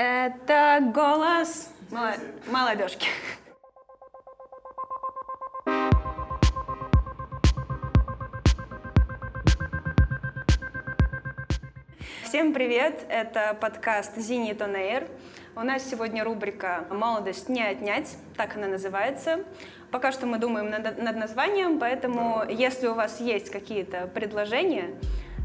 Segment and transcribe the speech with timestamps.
[0.00, 1.70] Это голос
[2.46, 3.08] молодежки.
[12.22, 13.04] Всем привет!
[13.08, 15.10] Это подкаст «Зенит on Air».
[15.56, 19.44] У нас сегодня рубрика «Молодость не отнять», так она называется.
[19.90, 24.94] Пока что мы думаем над, над названием, поэтому если у вас есть какие-то предложения,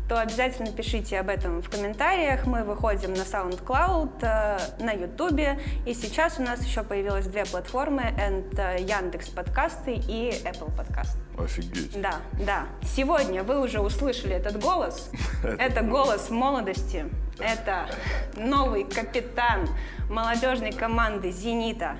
[0.07, 2.45] то обязательно пишите об этом в комментариях.
[2.45, 8.13] Мы выходим на SoundCloud, э, на YouTube, и сейчас у нас еще появилось две платформы,
[8.17, 11.19] это Яндекс подкасты и Apple подкасты.
[11.37, 11.99] Офигеть.
[11.99, 12.65] Да, да.
[12.83, 15.09] Сегодня вы уже услышали этот голос.
[15.43, 17.05] Это голос молодости.
[17.39, 17.89] Это
[18.35, 19.67] новый капитан
[20.09, 21.97] молодежной команды «Зенита»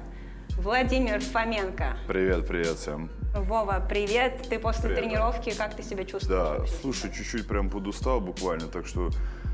[0.58, 1.98] Владимир Фоменко.
[2.08, 3.23] Привет, привет всем.
[3.34, 4.46] Вова, привет.
[4.48, 5.04] Ты после Привет.
[5.04, 6.60] тренировки, как ты себя чувствуешь?
[6.60, 9.10] Да, слушай, чуть-чуть прям подустал буквально, так что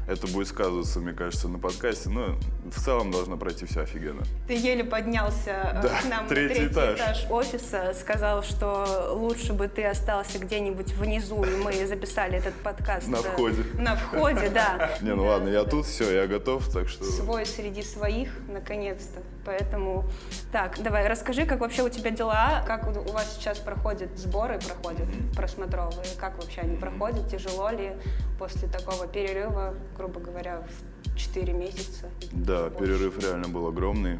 [0.06, 2.36] это будет сказываться, мне кажется, на подкасте, но
[2.70, 4.24] в целом должно пройти все офигенно.
[4.48, 7.00] Ты еле поднялся э, Да, к нам на третий третий этаж.
[7.00, 7.26] этаж.
[7.30, 13.08] офиса, сказал, что лучше бы ты остался где-нибудь внизу, и мы записали этот подкаст.
[13.08, 13.64] На э, входе.
[13.78, 14.98] На входе, да.
[15.02, 17.06] Не, ну ладно, я тут, все, я готов, так что...
[17.06, 19.22] свой среди своих, наконец-то.
[19.46, 20.06] Поэтому,
[20.52, 25.08] так, давай, расскажи, как вообще у тебя дела, как у вас сейчас проходят сборы, проходят
[25.36, 27.94] просмотровые, как вообще они проходят, тяжело ли
[28.38, 32.10] после такого перерыва, грубо говоря, в 4 месяца?
[32.32, 32.78] Да, Больше.
[32.80, 34.20] перерыв реально был огромный,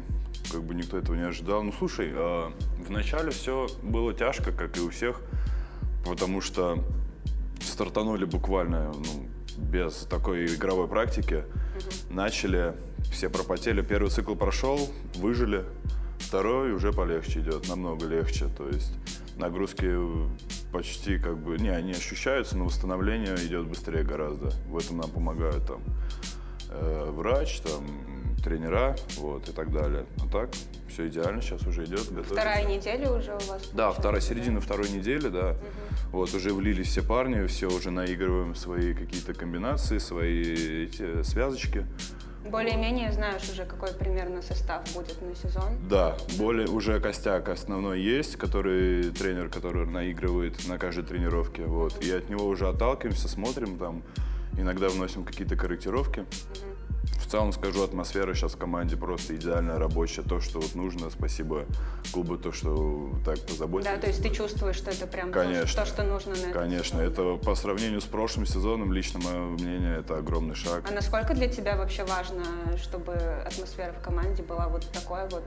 [0.50, 1.62] как бы никто этого не ожидал.
[1.62, 2.52] Ну, слушай, а,
[2.86, 5.20] вначале все было тяжко, как и у всех,
[6.04, 6.82] потому что
[7.62, 9.26] стартанули буквально ну,
[9.58, 11.44] без такой игровой практики.
[12.10, 12.74] Начали,
[13.10, 15.64] все пропотели, первый цикл прошел, выжили,
[16.18, 18.46] второй уже полегче идет, намного легче.
[18.56, 18.92] То есть
[19.36, 19.96] нагрузки
[20.72, 24.50] почти как бы, не, они ощущаются, но восстановление идет быстрее гораздо.
[24.68, 25.82] В этом нам помогают там
[26.70, 27.84] э, врач, там,
[28.42, 30.06] тренера, вот, и так далее.
[30.24, 30.50] А так,
[30.88, 32.34] все идеально, сейчас уже идет, готовится.
[32.34, 33.70] Вторая неделя уже у вас?
[33.72, 35.56] Да, вторая середина второй недели, да.
[36.10, 41.86] Вот, уже влились все парни, все уже наигрываем свои какие-то комбинации, свои эти связочки.
[42.50, 45.78] Более-менее знаешь уже, какой примерно состав будет на сезон?
[45.88, 52.02] Да, более уже костяк основной есть, который тренер, который наигрывает на каждой тренировке, вот.
[52.04, 54.02] И от него уже отталкиваемся, смотрим там,
[54.58, 56.24] иногда вносим какие-то корректировки.
[56.30, 56.69] В
[57.30, 61.10] целом скажу, атмосфера сейчас в команде просто идеальная, рабочая, то, что вот нужно.
[61.10, 61.64] Спасибо
[62.12, 63.94] клубу, то, что так позаботились.
[63.94, 65.82] Да, то есть ты чувствуешь, что это прям то, Конечно.
[65.82, 70.18] то, что нужно на Конечно, это по сравнению с прошлым сезоном, лично мое мнение, это
[70.18, 70.84] огромный шаг.
[70.88, 72.44] А насколько для тебя вообще важно,
[72.82, 73.12] чтобы
[73.46, 75.44] атмосфера в команде была вот такой вот?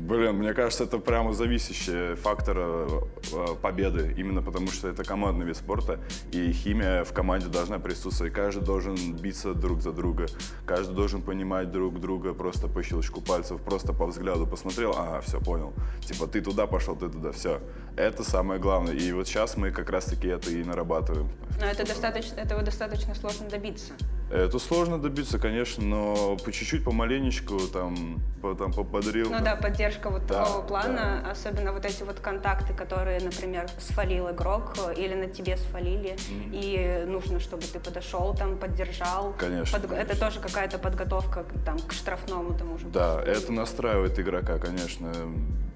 [0.00, 2.88] Блин, мне кажется, это прямо зависящий фактор э,
[3.32, 6.00] э, победы, именно потому что это командный вид спорта,
[6.32, 8.32] и химия в команде должна присутствовать.
[8.32, 10.26] Каждый должен биться друг за друга,
[10.64, 15.38] каждый должен понимать друг друга просто по щелчку пальцев, просто по взгляду посмотрел, ага, все,
[15.38, 15.74] понял.
[16.00, 17.60] Типа, ты туда пошел, ты туда, все.
[17.96, 18.94] Это самое главное.
[18.94, 21.28] И вот сейчас мы как раз-таки это и нарабатываем.
[21.58, 23.92] Но это достаточно, этого достаточно сложно добиться.
[24.30, 29.28] Это сложно добиться, конечно, но по чуть-чуть, помаленечку, там, по, там, поподрил.
[29.28, 34.30] Ну да, поддержка вот Да, такого плана, особенно вот эти вот контакты, которые, например, сфалил
[34.30, 36.16] игрок э, или на тебе сфалили,
[36.52, 39.34] и нужно, чтобы ты подошел, там, поддержал.
[39.36, 40.16] Конечно, Это конечно.
[40.16, 42.86] тоже какая-то подготовка там, к штрафному тому же.
[42.86, 45.12] Да, это настраивает игрока, конечно.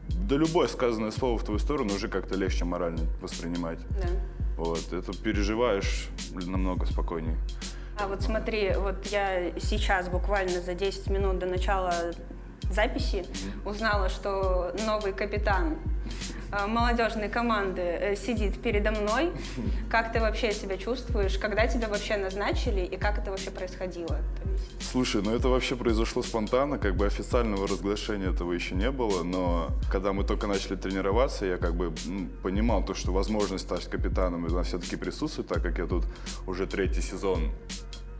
[0.08, 3.78] Да любое сказанное слово в твою сторону уже как-то легче морально воспринимать.
[3.90, 4.08] Да.
[4.56, 7.36] Вот, это переживаешь намного спокойнее.
[7.98, 11.92] А вот смотри, вот я сейчас буквально за 10 минут до начала
[12.70, 13.24] записи
[13.64, 15.78] узнала, что новый капитан
[16.68, 19.32] молодежной команды э, сидит передо мной.
[19.90, 21.36] Как ты вообще себя чувствуешь?
[21.38, 24.18] Когда тебя вообще назначили и как это вообще происходило?
[24.44, 29.24] Есть- Слушай, ну это вообще произошло спонтанно, как бы официального разглашения этого еще не было,
[29.24, 33.88] но когда мы только начали тренироваться, я как бы м, понимал то, что возможность стать
[33.90, 36.04] капитаном она все-таки присутствует, так как я тут
[36.46, 37.50] уже третий сезон.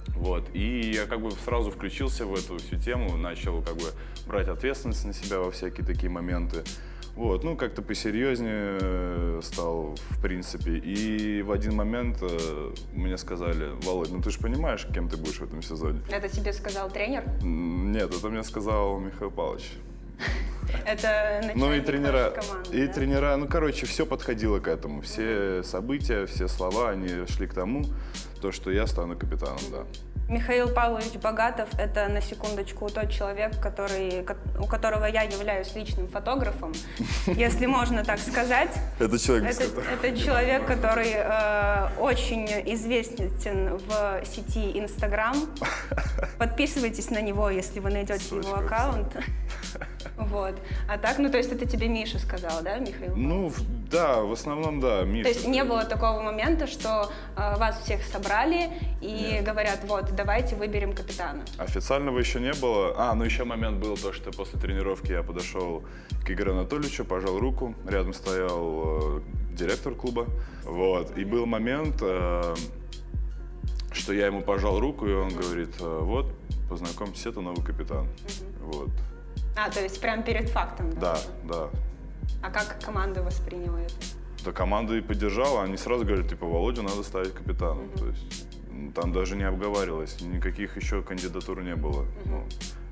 [0.08, 3.84] Вот, и я как бы сразу включился в эту всю тему, начал как бы
[4.26, 6.62] брать ответственность на себя во всякие такие моменты.
[7.16, 10.72] Вот, ну как-то посерьезнее э, стал, в принципе.
[10.78, 15.38] И в один момент э, мне сказали, Володь, ну ты же понимаешь, кем ты будешь
[15.38, 16.00] в этом сезоне?
[16.10, 17.24] Это тебе сказал тренер?
[17.42, 19.72] Нет, это мне сказал Михаил Павлович.
[20.86, 22.92] Это Ну и тренера, команды, и да?
[22.92, 25.02] тренера, ну короче, все подходило к этому.
[25.02, 27.84] Все события, все слова, они шли к тому,
[28.40, 29.84] то, что я стану капитаном, да.
[30.28, 34.26] Михаил Павлович Богатов— это, на секундочку, тот человек, который,
[34.58, 36.72] у которого я являюсь личным фотографом,
[37.26, 38.70] если можно так сказать.
[38.98, 45.36] Это человек, это, это человек, который э, очень известен в сети Инстаграм.
[46.38, 49.14] Подписывайтесь на него, если вы найдете его аккаунт.
[50.16, 50.54] Вот.
[50.88, 53.14] А так, ну, то есть это тебе Миша сказал, да, Михаил?
[53.16, 53.52] Ну,
[53.90, 55.24] да, в основном, да, Миша.
[55.24, 58.70] То есть не было такого момента, что э, вас всех собрали
[59.00, 59.44] и Нет.
[59.44, 61.42] говорят, вот, давайте выберем капитана?
[61.58, 62.94] Официального еще не было.
[62.96, 65.84] А, ну еще момент был то, что после тренировки я подошел
[66.24, 69.20] к Игорю Анатольевичу, пожал руку, рядом стоял э,
[69.52, 70.26] директор клуба,
[70.64, 72.54] вот, и был момент, э,
[73.92, 76.26] что я ему пожал руку, и он говорит, э, вот,
[76.68, 78.08] познакомьтесь, это новый капитан,
[78.60, 78.90] вот.
[79.56, 80.90] А, то есть прям перед фактом?
[80.98, 81.70] Да, да.
[82.42, 83.94] А как команда восприняла это?
[84.44, 87.86] Да, команда и поддержала, они сразу говорят, типа, Володю надо ставить капитаном.
[87.86, 87.98] Угу.
[87.98, 88.46] То есть
[88.94, 92.02] там даже не обговаривалось, никаких еще кандидатур не было.
[92.02, 92.08] Угу.
[92.26, 92.44] Ну,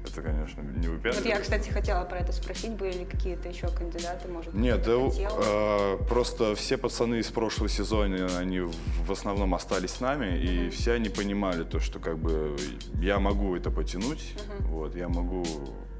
[0.04, 1.24] это, конечно, не выпячивает.
[1.24, 4.60] Вот я, кстати, хотела про это спросить, были ли какие-то еще кандидаты, может быть?
[4.60, 10.66] Нет, э, просто все пацаны из прошлого сезона, они в основном остались с нами, uh
[10.66, 12.56] и все они понимали то, что как бы
[12.94, 15.44] я могу это потянуть, uh вот, я могу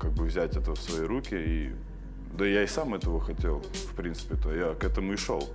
[0.03, 1.73] как бы взять это в свои руки и
[2.37, 5.49] да я и сам этого хотел, в принципе-то, я к этому и шел.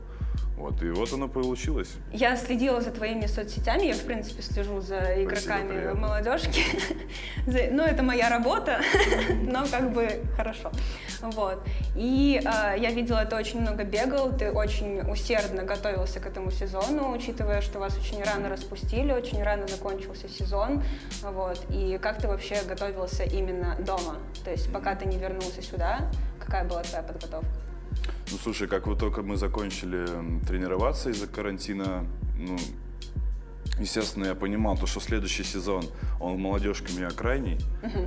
[0.57, 1.89] Вот, и вот оно получилось.
[2.11, 6.63] Я следила за твоими соцсетями, я, в принципе, слежу за игроками Спасибо, молодежки.
[7.71, 8.81] ну, это моя работа,
[9.43, 10.71] но как бы хорошо.
[11.21, 11.63] Вот.
[11.95, 17.11] И э, я видела, ты очень много бегал, ты очень усердно готовился к этому сезону,
[17.15, 20.81] учитывая, что вас очень рано распустили, очень рано закончился сезон.
[21.21, 21.63] Вот.
[21.69, 24.17] И как ты вообще готовился именно дома?
[24.43, 26.09] То есть пока ты не вернулся сюда,
[26.39, 27.66] какая была твоя подготовка?
[28.31, 30.05] Ну, слушай, как вот только мы закончили
[30.45, 32.05] тренироваться из-за карантина,
[32.37, 32.57] ну,
[33.79, 35.85] естественно, я понимал, то, что следующий сезон,
[36.19, 37.57] он в молодежке у меня крайний.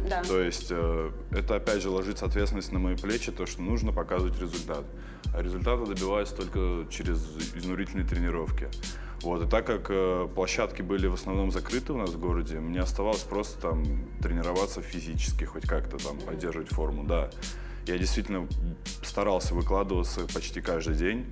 [0.09, 0.23] Да.
[0.23, 4.39] То есть э, это, опять же, ложится ответственность на мои плечи, то, что нужно показывать
[4.41, 4.85] результат.
[5.35, 8.69] А результата добиваюсь только через изнурительные тренировки.
[9.23, 12.81] Вот, и так как э, площадки были в основном закрыты у нас в городе, мне
[12.81, 13.85] оставалось просто там
[14.23, 17.31] тренироваться физически, хоть как-то там поддерживать форму, да.
[17.87, 18.47] Я действительно
[19.03, 21.27] старался выкладываться почти каждый день.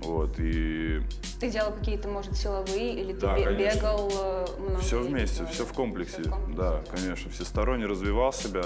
[0.00, 1.00] Вот, и...
[1.40, 3.76] Ты делал какие-то, может, силовые или да, ты конечно.
[3.76, 4.80] бегал э, много?
[4.80, 6.22] Все вместе, все в, комплексе.
[6.22, 6.56] все в комплексе.
[6.56, 8.62] Да, конечно, всесторонне развивал себя,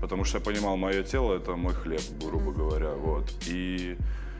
[0.00, 2.54] потому что я понимал, мое тело это мой хлеб, грубо mm-hmm.
[2.54, 2.90] говоря.
[2.90, 3.32] Вот.
[3.48, 3.96] И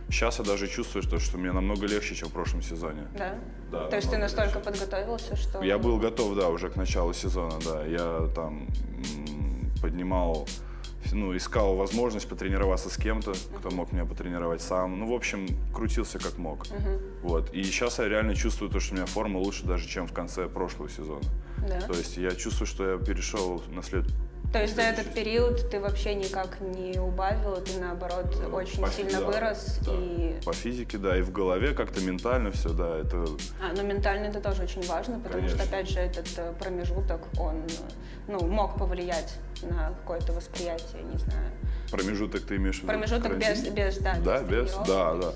[0.09, 3.07] сейчас я даже чувствую, что, что мне намного легче, чем в прошлом сезоне.
[3.17, 3.35] Да?
[3.71, 3.89] Да.
[3.89, 4.71] То есть ты настолько легче.
[4.71, 5.63] подготовился, что...
[5.63, 7.85] Я был готов, да, уже к началу сезона, да.
[7.85, 8.69] Я там
[9.81, 10.47] поднимал
[11.13, 14.99] ну, искал возможность потренироваться с кем-то, кто мог меня потренировать сам.
[14.99, 16.67] Ну, в общем, крутился как мог.
[16.67, 17.21] Uh-huh.
[17.23, 17.53] Вот.
[17.53, 20.49] И сейчас я реально чувствую то, что у меня форма лучше даже, чем в конце
[20.49, 21.25] прошлого сезона.
[21.59, 21.81] Да.
[21.81, 24.07] То есть я чувствую, что я перешел на след
[24.53, 29.21] то есть за этот период ты вообще никак не убавил, ты наоборот очень По, сильно
[29.21, 29.93] да, вырос да.
[29.95, 30.41] и.
[30.45, 33.25] По физике, да, и в голове как-то ментально все, да, это.
[33.63, 35.59] А, но ментально это тоже очень важно, потому Конечно.
[35.59, 37.63] что опять же этот э, промежуток, он
[38.27, 41.53] ну, мог повлиять на какое-то восприятие, не знаю.
[41.91, 42.89] Промежуток ты имеешь в виду?
[42.89, 45.33] Промежуток без, без, да, да, без, да, да.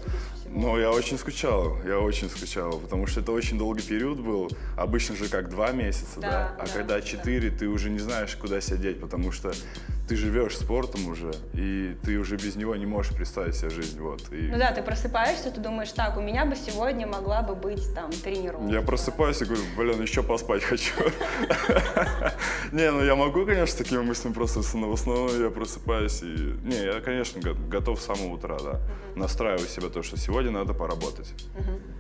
[0.51, 4.51] Но я очень скучал, я очень скучал, потому что это очень долгий период был.
[4.77, 6.31] Обычно же как два месяца, да?
[6.31, 6.57] да?
[6.59, 7.59] А да, когда четыре, да.
[7.59, 9.53] ты уже не знаешь, куда сидеть, потому что
[10.07, 13.99] ты живешь спортом уже, и ты уже без него не можешь представить себе жизнь.
[13.99, 14.49] Вот, и...
[14.49, 18.11] Ну да, ты просыпаешься, ты думаешь, так, у меня бы сегодня могла бы быть там
[18.13, 18.71] тренировка.
[18.71, 20.93] Я просыпаюсь и говорю, блин, еще поспать хочу.
[22.73, 26.55] Не, ну я могу, конечно, с такими мыслями просто, но в основном я просыпаюсь и...
[26.63, 28.81] Не, я, конечно, готов с самого утра, да.
[29.17, 31.33] Настраиваю себя то, что сегодня надо поработать.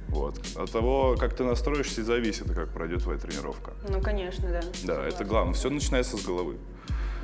[0.08, 0.38] Вот.
[0.56, 3.72] От того, как ты настроишься, и зависит, как пройдет твоя тренировка.
[3.88, 4.60] Ну, конечно, да.
[4.84, 5.54] Да, это главное.
[5.54, 6.56] Все начинается с головы.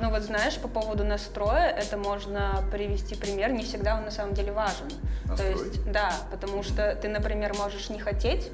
[0.01, 4.33] Ну вот знаешь, по поводу настроя, это можно привести пример, не всегда он на самом
[4.33, 4.87] деле важен.
[5.25, 5.53] Настрой.
[5.53, 8.51] То есть, да, потому что ты, например, можешь не хотеть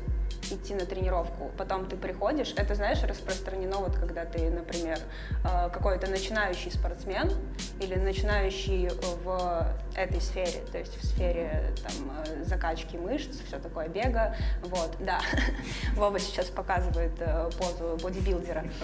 [0.51, 5.00] идти на тренировку, потом ты приходишь, это, знаешь, распространено, вот когда ты, например,
[5.44, 7.32] э, какой-то начинающий спортсмен
[7.80, 8.89] или начинающий
[9.24, 14.96] в этой сфере, то есть в сфере там, э, закачки мышц, все такое, бега, вот,
[15.00, 15.22] да.
[15.96, 18.66] Вова сейчас показывает э, позу бодибилдера.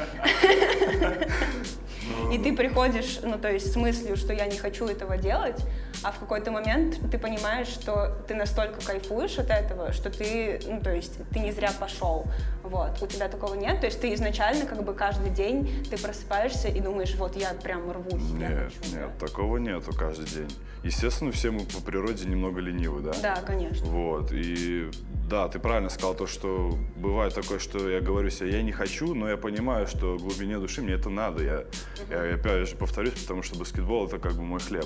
[2.31, 5.59] И ты приходишь, ну, то есть с мыслью, что я не хочу этого делать,
[6.03, 10.81] а в какой-то момент ты понимаешь, что ты настолько кайфуешь от этого, что ты, ну,
[10.81, 12.25] то есть ты не зря пошел.
[12.63, 13.01] Вот.
[13.01, 13.79] У тебя такого нет?
[13.79, 17.91] То есть ты изначально как бы каждый день ты просыпаешься и думаешь, вот я прям
[17.91, 18.31] рвусь.
[18.31, 19.27] Нет, я хочу, нет, да?
[19.27, 20.49] такого нету каждый день.
[20.83, 23.13] Естественно, все мы по природе немного ленивы, да?
[23.21, 23.85] Да, конечно.
[23.87, 24.89] Вот, и
[25.29, 29.13] да, ты правильно сказал то, что бывает такое, что я говорю себе, я не хочу,
[29.13, 31.43] но я понимаю, что в глубине души мне это надо.
[31.43, 31.63] Я,
[32.09, 34.85] я опять же повторюсь, потому что баскетбол это как бы мой хлеб.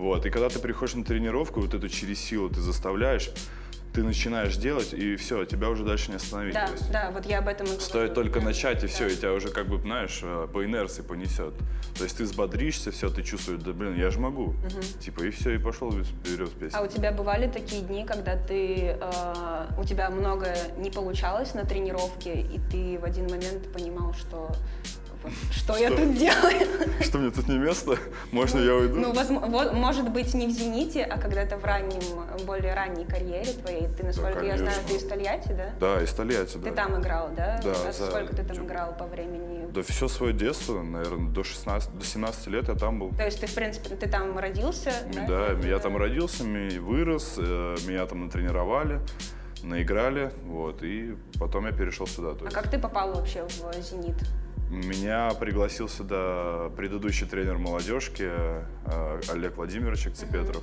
[0.00, 3.30] Вот, и когда ты приходишь на тренировку, вот эту через силу ты заставляешь,
[3.92, 6.54] ты начинаешь делать, и все, тебя уже дальше не остановить.
[6.54, 7.84] Да, есть да, вот я об этом и говорю.
[7.84, 9.12] Стоит только Да, начать, и все, да.
[9.12, 11.52] и тебя уже как бы, знаешь, э, по инерции понесет.
[11.98, 14.54] То есть ты взбодришься, все, ты чувствуешь, да блин, я же могу.
[15.00, 16.78] Типа, и все, и пошел вперед песня.
[16.78, 21.66] А у тебя бывали такие дни, когда ты, э, у тебя многое не получалось на
[21.66, 24.50] тренировке, и ты в один момент понимал, что
[25.50, 25.98] что, я Что?
[25.98, 26.66] тут делаю?
[27.00, 27.98] Что, мне тут не место?
[28.32, 28.96] Можно я уйду?
[28.96, 32.00] Ну, возможно, может быть, не в «Зените», а когда-то в раннем,
[32.46, 33.88] более ранней карьере твоей.
[33.88, 35.70] Ты, насколько я знаю, ты из Тольятти, да?
[35.80, 36.70] Да, из Тольятти, да.
[36.70, 37.60] Ты там играл, да?
[37.62, 39.70] Да, А за- сколько ты там играл по времени?
[39.72, 43.10] Да все свое детство, наверное, до 16, до 17 лет я там был.
[43.10, 45.26] То есть ты, в принципе, ты там родился, да?
[45.26, 49.00] Да, я там родился, вырос, э, меня там натренировали,
[49.62, 52.30] наиграли, вот, и потом я перешел сюда.
[52.40, 52.54] А есть.
[52.54, 54.16] как ты попал вообще в «Зенит»?
[54.70, 60.62] Меня пригласил сюда предыдущий тренер молодежки э, Олег Владимирович Акцепетров,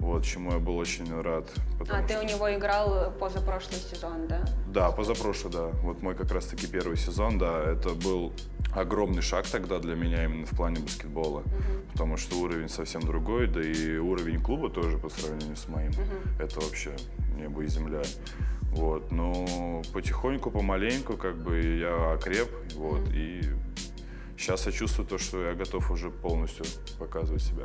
[0.00, 1.48] вот, чему я был очень рад.
[1.88, 4.44] А, ты что- у него играл позапрошлый сезон, да?
[4.66, 5.66] Да, позапрошлый, да.
[5.82, 8.32] Вот мой как раз-таки первый сезон, да, это был
[8.74, 11.44] огромный шаг тогда для меня именно в плане баскетбола,
[11.92, 15.92] потому что уровень совсем другой, да и уровень клуба тоже по сравнению с моим.
[16.40, 16.96] Это вообще
[17.36, 18.02] небо и земля.
[18.76, 23.40] Вот, но потихоньку, помаленьку, как бы я окреп, вот, и
[24.36, 26.66] сейчас я чувствую то, что я готов уже полностью
[26.98, 27.64] показывать себя.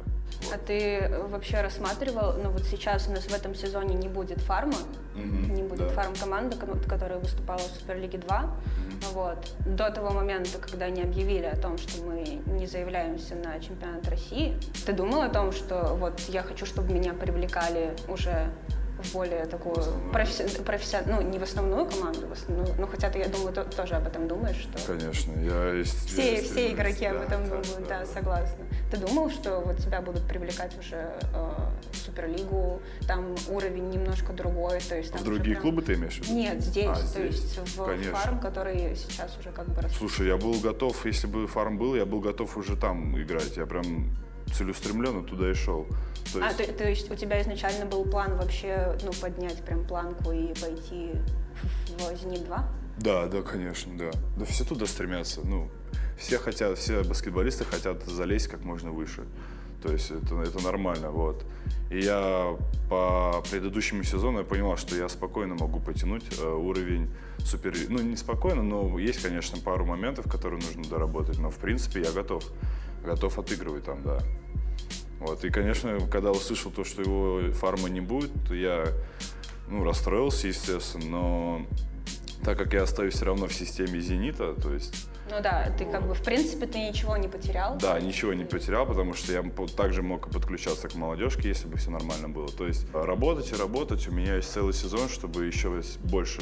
[0.54, 4.78] А ты вообще рассматривал, ну вот сейчас у нас в этом сезоне не будет фарма,
[5.16, 5.90] Мгм, не будет да.
[5.90, 8.56] фарм-команды, ко- которая выступала в Суперлиге 2.
[9.14, 9.54] Вот.
[9.66, 14.58] До того момента, когда они объявили о том, что мы не заявляемся на чемпионат России,
[14.86, 18.50] ты думал о том, что вот я хочу, чтобы меня привлекали уже
[19.02, 20.14] в более такую основную.
[20.14, 23.96] професси- ну не в основную команду, в основную, ну хотя ты, я думаю, то- тоже
[23.96, 26.08] об этом думаешь, что Конечно, я есть.
[26.08, 28.06] все, есть- все игроки об да, этом да, думают, да, да.
[28.06, 28.66] согласна.
[28.92, 31.52] Ты думал, что вот тебя будут привлекать уже э,
[31.92, 36.20] в Суперлигу, там уровень немножко другой, то есть там В другие прям- клубы ты имеешь
[36.20, 36.34] в виду?
[36.34, 37.36] Нет, здесь, А, то здесь.
[37.36, 38.16] есть в Конечно.
[38.16, 39.82] фарм, который сейчас уже как бы.
[39.90, 43.56] Слушай, я был готов, если бы фарм был, я был готов уже там играть.
[43.58, 44.10] Я прям
[44.54, 45.88] целеустремленно туда и шел.
[46.34, 49.86] То А, есть, то, то есть у тебя изначально был план вообще, ну, поднять прям
[49.86, 51.12] планку и пойти
[51.62, 52.60] в, в Зенит-2?
[53.00, 54.12] Да, да, конечно, да.
[54.38, 55.42] Да все туда стремятся.
[55.42, 55.70] Ну,
[56.18, 59.24] все хотят, все баскетболисты хотят залезть как можно выше.
[59.82, 61.44] То есть это, это нормально, вот.
[61.90, 62.56] И я
[62.90, 67.10] по предыдущему сезону я понимал, что я спокойно могу потянуть э, уровень
[67.46, 67.76] супер...
[67.90, 71.40] Ну, не спокойно, но есть, конечно, пару моментов, которые нужно доработать.
[71.40, 72.44] Но, в принципе, я готов.
[73.04, 74.20] Готов отыгрывать там, да.
[75.20, 75.44] Вот.
[75.46, 78.86] И, конечно, когда услышал то, что его фарма не будет, то я
[79.70, 81.66] ну, расстроился, естественно, но
[82.44, 86.08] так как я остаюсь все равно в системе «Зенита», то есть, Ну да, ты как
[86.08, 87.78] бы, в принципе, ты ничего не потерял.
[87.78, 89.44] да, ничего не потерял, потому что я
[89.78, 92.50] также мог подключаться к молодежке, если бы все нормально было.
[92.50, 96.42] То есть работать и работать, у меня есть целый сезон, чтобы еще больше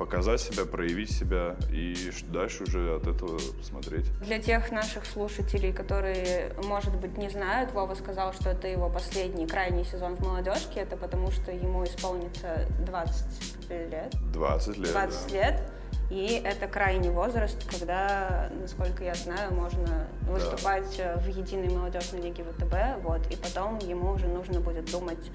[0.00, 1.94] показать себя, проявить себя и
[2.28, 4.06] дальше уже от этого смотреть.
[4.20, 9.46] Для тех наших слушателей, которые, может быть, не знают, Вова сказал, что это его последний,
[9.46, 10.80] крайний сезон в молодежке.
[10.80, 14.14] Это потому, что ему исполнится 20 лет.
[14.32, 15.34] 20 лет, 20 да.
[15.34, 15.62] лет.
[16.10, 22.42] И это крайний возраст, когда, насколько я знаю, можно выступать э, в единой молодежной лиге
[22.42, 23.04] ВТБ.
[23.04, 25.30] Вот, и потом ему уже нужно будет думать,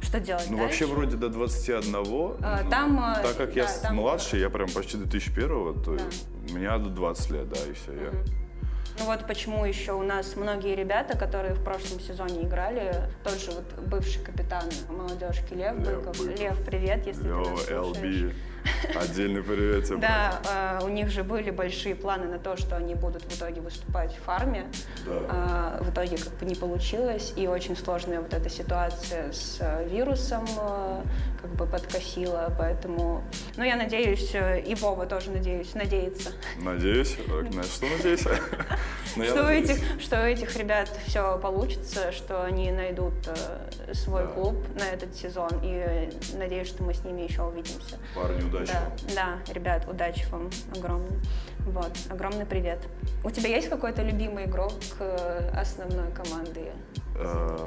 [0.00, 0.84] что делать Ну, дальше.
[0.84, 4.40] вообще, вроде до 21, А, ну, там, э, так как я да, с- там- младший,
[4.40, 6.04] я прям почти 2001, то Да.
[6.50, 7.92] у меня до 20 лет, да, и все.
[7.92, 8.10] Я...
[9.00, 13.52] Ну вот почему еще у нас многие ребята, которые в прошлом сезоне играли, тот же
[13.52, 16.18] вот бывший капитан молодежки Лев, Лев Быков.
[16.18, 16.40] Быков.
[16.40, 17.96] Лев, привет, если ты Йоу, нас слушаешь.
[17.96, 18.34] LB,
[18.94, 19.98] отдельный привет тебе.
[19.98, 23.60] Да, э, у них же были большие планы на то, что они будут в итоге
[23.60, 24.66] выступать в фарме.
[25.06, 25.12] Да.
[25.28, 29.88] А, в итоге как бы не получилось, и очень сложная вот эта ситуация с э,
[29.88, 31.02] вирусом э,
[31.40, 33.22] как бы подкосила, поэтому...
[33.56, 37.16] Ну, я надеюсь, э, и Вова тоже, надеюсь, надеется, Надеюсь.
[37.54, 38.24] На что надеюсь?
[39.16, 43.14] Ну, что у, этих, что у этих ребят все получится, что они найдут
[43.92, 47.96] свой клуб на этот сезон, и надеюсь, что мы с ними еще увидимся.
[48.14, 49.14] Парни, удачи Да, вам.
[49.46, 51.18] да, ребят, удачи вам огромный.
[51.66, 52.86] Вот, огромный привет.
[53.24, 56.72] У тебя есть какой-то любимый игрок э, основной команды?
[57.16, 57.66] Э,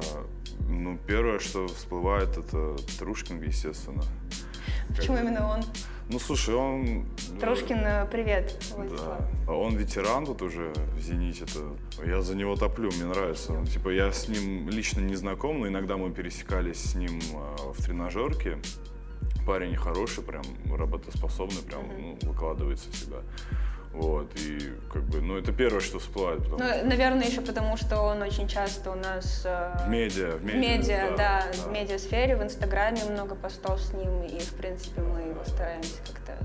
[0.67, 4.03] Ну, первое, что всплывает, это Трушкин, естественно.
[4.95, 5.61] Почему именно он?
[6.09, 7.05] Ну, слушай, он...
[7.39, 9.19] Трушкин, э, привет, Владислав.
[9.19, 9.27] Да.
[9.47, 11.45] А Он ветеран тут уже в «Зените».
[11.45, 11.77] -то.
[12.05, 13.53] Я за него топлю, мне нравится.
[13.53, 17.19] Он, типа, я с ним лично не знаком, но иногда мы пересекались с ним
[17.73, 18.57] в тренажерке.
[19.45, 23.17] Парень хороший, прям работоспособный, прям ну, выкладывается в себя.
[23.93, 26.39] Вот, и как бы, ну, это первое, что всплывает.
[26.47, 26.85] Ну, что...
[26.85, 29.41] наверное, еще потому, что он очень часто у нас...
[29.43, 33.35] Э, в медиа, в медиа, в медиа да, да, да, в медиасфере, в Инстаграме много
[33.35, 36.37] постов с ним, и, в принципе, мы его стараемся как-то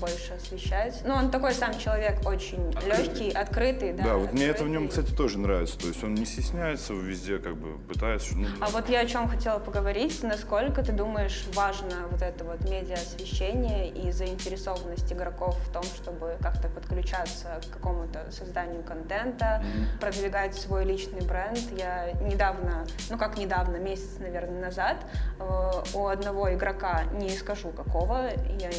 [0.00, 1.02] больше освещать.
[1.04, 3.04] Ну, он такой сам человек очень открытый.
[3.04, 4.04] легкий, открытый, да.
[4.04, 5.78] Да, вот мне это в нем, кстати, тоже нравится.
[5.78, 8.36] То есть он не стесняется везде, как бы пытается.
[8.36, 10.22] Ну, а вот я о чем хотела поговорить.
[10.22, 16.68] Насколько ты думаешь важно вот это вот медиа-освещение и заинтересованность игроков в том, чтобы как-то
[16.68, 20.00] подключаться к какому-то созданию контента, mm-hmm.
[20.00, 21.58] продвигать свой личный бренд.
[21.76, 24.96] Я недавно, ну как недавно, месяц, наверное, назад,
[25.38, 28.70] э, у одного игрока, не скажу какого, я,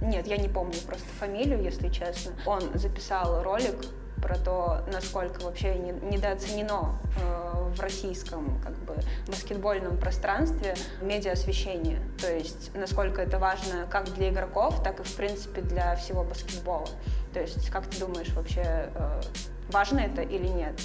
[0.00, 2.32] нет, я не помню просто фамилию, если честно.
[2.46, 3.76] Он записал ролик
[4.20, 12.00] про то, насколько вообще недооценено э, в российском как бы, баскетбольном пространстве медиа-освещение.
[12.20, 16.88] То есть насколько это важно как для игроков, так и, в принципе, для всего баскетбола.
[17.32, 19.20] То есть как ты думаешь, вообще э,
[19.70, 20.78] важно это или нет?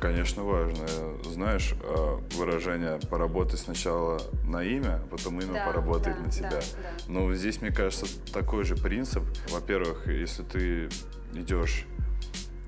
[0.00, 0.86] Конечно, важно.
[1.24, 6.50] Знаешь, э, выражение «поработай сначала на имя, а потом имя да, поработает да, на тебя».
[6.50, 6.88] Да, да.
[7.08, 9.22] Но здесь, мне кажется, такой же принцип.
[9.50, 10.88] Во-первых, если ты
[11.32, 11.86] идешь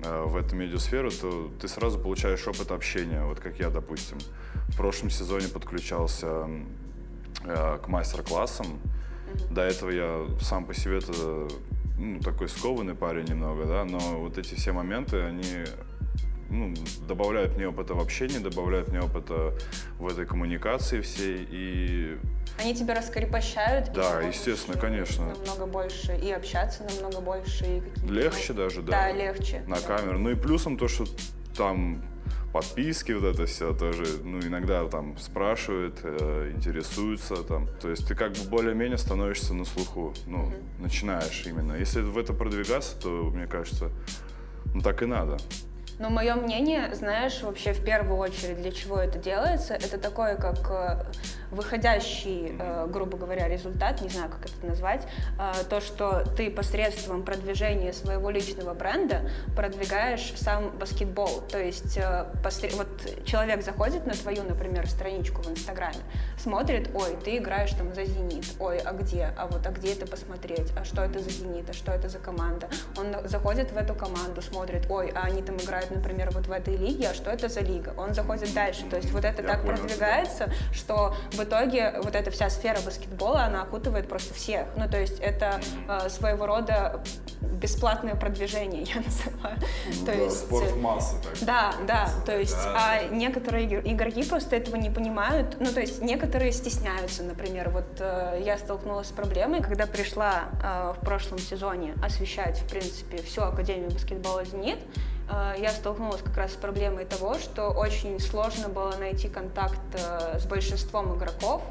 [0.03, 3.23] э, в эту медиасферу, то ты сразу получаешь опыт общения.
[3.23, 4.17] Вот как я, допустим,
[4.69, 6.49] в прошлом сезоне подключался
[7.43, 8.65] э, к мастер-классам.
[8.65, 9.53] Mm-hmm.
[9.53, 11.47] До этого я сам по себе это
[11.99, 15.65] ну, такой скованный парень немного, да, но вот эти все моменты, они
[16.49, 16.73] ну,
[17.07, 19.53] добавляют мне опыта в общении, добавляют мне опыта
[19.97, 21.47] в этой коммуникации всей.
[21.49, 22.17] И...
[22.59, 23.91] Они тебя раскрепощают?
[23.93, 25.27] Да, естественно, конечно.
[25.27, 27.65] Намного больше и общаться намного больше.
[27.65, 28.91] И легче даже, да.
[28.91, 29.63] Да, легче.
[29.67, 29.81] На да.
[29.81, 30.19] камеру.
[30.19, 31.05] Ну и плюсом то, что
[31.55, 32.03] там
[32.51, 37.67] подписки, вот это все тоже, ну, иногда там спрашивают, э, интересуются там.
[37.79, 40.81] То есть ты как бы более-менее становишься на слуху, ну, mm-hmm.
[40.81, 41.73] начинаешь именно.
[41.73, 43.91] Если в это продвигаться, то, мне кажется,
[44.73, 45.37] ну, так и надо.
[45.99, 50.71] Но мое мнение, знаешь, вообще в первую очередь, для чего это делается, это такое, как
[50.71, 51.03] э,
[51.51, 55.07] выходящий, э, грубо говоря, результат, не знаю, как это назвать,
[55.39, 61.41] э, то, что ты посредством продвижения своего личного бренда продвигаешь сам баскетбол.
[61.49, 62.25] То есть э,
[62.75, 65.99] вот человек заходит на твою, например, страничку в Инстаграме,
[66.37, 69.33] смотрит, ой, ты играешь там за «Зенит», ой, а где?
[69.37, 70.71] А вот, а где это посмотреть?
[70.77, 71.69] А что это за «Зенит»?
[71.69, 72.69] А что это за команда?
[72.97, 76.75] Он заходит в эту команду, смотрит, ой, а они там играют, например, вот в этой
[76.75, 77.93] лиге, а что это за лига?
[77.97, 78.85] Он заходит дальше.
[78.89, 82.79] То есть вот это Я так понял, продвигается, что в итоге вот эта вся сфера
[82.81, 84.67] баскетбола, она окутывает просто всех.
[84.75, 87.01] Ну, то есть это э, своего рода
[87.41, 89.57] бесплатное продвижение, я называю.
[89.87, 91.15] Ну, то да, есть, спорт массы.
[91.23, 95.79] Так да, да, то есть, да, а некоторые игроки просто этого не понимают, ну, то
[95.79, 101.39] есть некоторые стесняются, например, вот э, я столкнулась с проблемой, когда пришла э, в прошлом
[101.39, 105.18] сезоне освещать, в принципе, всю Академию баскетбола «Зенит», Э,
[105.57, 110.45] я столкнулась как раз с проблемой того, что очень сложно было найти контакт э, с
[110.45, 111.61] большинством игроков.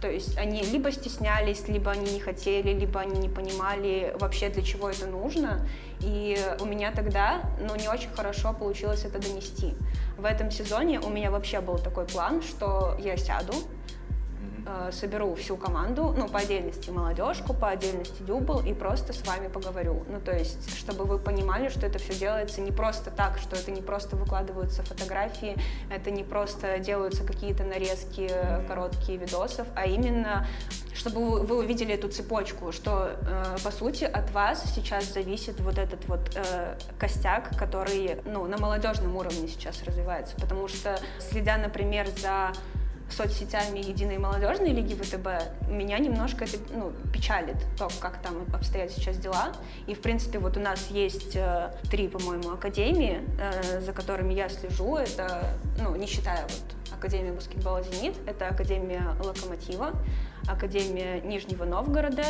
[0.00, 4.62] То есть они либо стеснялись, либо они не хотели, либо они не понимали вообще для
[4.62, 5.66] чего это нужно.
[6.00, 9.74] И у меня тогда, ну, не очень хорошо получилось это донести.
[10.16, 13.54] В этом сезоне у меня вообще был такой план, что я сяду,
[14.68, 19.48] э, соберу всю команду, ну, по отдельности молодежку, по отдельности дюбл, и просто с вами
[19.48, 20.04] поговорю.
[20.08, 23.70] Ну, то есть, чтобы вы понимали, что это все делается не просто так, что это
[23.70, 25.56] не просто выкладываются фотографии,
[25.90, 28.30] это не просто делаются какие-то нарезки,
[28.68, 30.46] короткие видосов, а именно
[30.98, 36.04] чтобы вы увидели эту цепочку, что э, по сути от вас сейчас зависит вот этот
[36.08, 42.52] вот э, костяк, который ну, на молодежном уровне сейчас развивается, потому что следя, например, за
[43.12, 49.16] соцсетями Единой молодежной лиги ВТБ, меня немножко это ну, печалит, то, как там обстоят сейчас
[49.18, 49.52] дела.
[49.86, 54.48] И, в принципе, вот у нас есть э, три, по-моему, академии, э, за которыми я
[54.48, 54.96] слежу.
[54.96, 59.92] Это, ну, не считая вот Академии баскетбола «Зенит», это Академия «Локомотива»,
[60.48, 62.24] Академия Нижнего Новгорода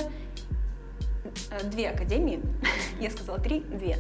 [1.65, 2.41] две академии.
[3.01, 3.99] Я сказала три, две.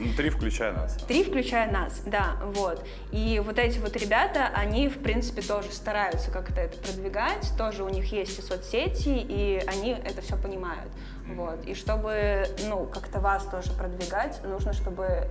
[0.00, 0.96] Ну, три включая нас.
[1.08, 2.84] Три включая нас, да, вот.
[3.12, 7.88] И вот эти вот ребята, они, в принципе, тоже стараются как-то это продвигать, тоже у
[7.88, 10.90] них есть и соцсети, и они это все понимают.
[11.26, 11.64] Вот.
[11.66, 15.28] И чтобы, ну, как-то вас тоже продвигать, нужно, чтобы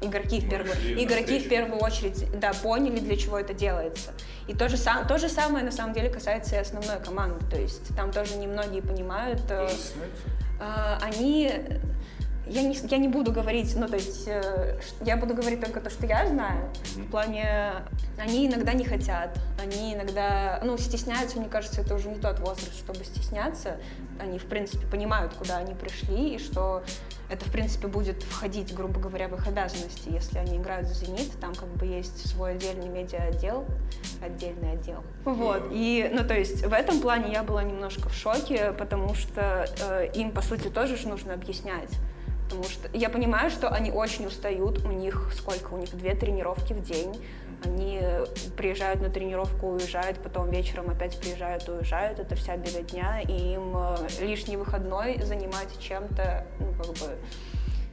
[0.00, 4.12] игроки в первую, игроки в первую очередь, да, поняли, для чего это делается.
[4.46, 7.44] И то же, сам, то же самое на самом деле касается и основной команды.
[7.50, 9.42] То есть там тоже немногие понимают.
[9.48, 9.68] э,
[11.00, 11.80] они
[12.46, 15.90] я не, я не буду говорить, ну, то есть, э, я буду говорить только то,
[15.90, 16.70] что я знаю.
[16.94, 17.72] В плане,
[18.18, 22.76] они иногда не хотят, они иногда, ну, стесняются, мне кажется, это уже не тот возраст,
[22.78, 23.78] чтобы стесняться.
[24.20, 26.84] Они, в принципе, понимают, куда они пришли, и что
[27.28, 31.32] это, в принципе, будет входить, грубо говоря, в их обязанности, если они играют за «Зенит»,
[31.40, 33.66] там как бы есть свой отдельный медиа-отдел,
[34.22, 35.02] отдельный отдел.
[35.24, 39.66] Вот, и, ну, то есть, в этом плане я была немножко в шоке, потому что
[39.80, 41.90] э, им, по сути, тоже же нужно объяснять.
[42.44, 46.72] Потому что я понимаю, что они очень устают, у них сколько, у них две тренировки
[46.72, 47.20] в день,
[47.64, 48.00] они
[48.56, 53.96] приезжают на тренировку, уезжают, потом вечером опять приезжают, уезжают, это вся беготня, и им э,
[54.20, 57.18] лишний выходной занимать чем-то, ну, как бы,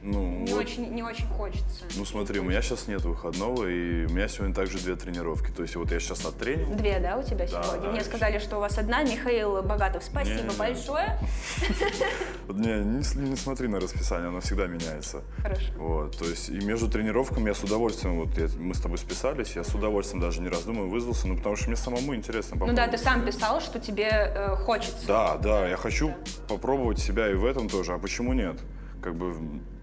[0.06, 1.86] Ну, не, вот, очень, не очень хочется.
[1.96, 5.50] ну смотри, у меня сейчас нет выходного, и у меня сегодня также две тренировки.
[5.50, 6.74] То есть вот я сейчас на тренинге.
[6.74, 7.80] Две, да, у тебя Да, сегодня?
[7.86, 9.02] да, Мне сказали, что у вас одна.
[9.02, 11.18] Михаил Богатов, спасибо большое.
[12.48, 15.22] Не, не, с- не смотри на расписание, оно всегда меняется.
[15.42, 15.64] Хорошо.
[15.78, 19.64] Вот, то есть и между тренировками я с удовольствием, вот мы с тобой списались, я
[19.64, 22.98] с удовольствием даже не раздумывая вызвался, ну потому что мне самому интересно Ну да, ты
[22.98, 25.06] сам писал, что тебе э, хочется.
[25.06, 26.12] Да, да, я хочу
[26.46, 28.58] попробовать себя и в этом тоже, а почему нет?
[29.04, 29.34] Как бы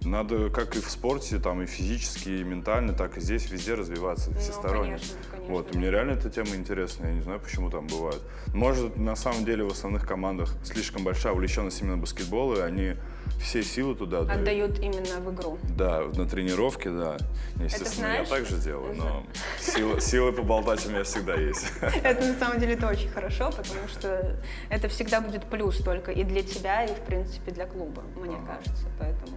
[0.04, 4.34] надо, как и в спорте, там и физически, и ментально, так и здесь везде развиваться
[4.34, 4.94] всесторонне.
[4.94, 5.78] Ну, конечно, конечно, вот, да.
[5.78, 8.20] мне реально эта тема интересна, я не знаю, почему там бывает.
[8.48, 12.96] Может, на самом деле в основных командах слишком большая увлеченность именно баскетбола, и они
[13.40, 14.42] все силы туда отдают.
[14.42, 15.58] Отдают именно в игру.
[15.78, 17.18] Да, на тренировке, да.
[17.60, 19.26] Естественно, я так же делаю, но
[19.60, 21.72] силы, силы поболтать у меня всегда есть.
[22.04, 24.38] Это на самом деле это очень хорошо, потому что
[24.70, 28.86] это всегда будет плюс только и для тебя, и в принципе для клуба, мне кажется.
[29.00, 29.36] Поэтому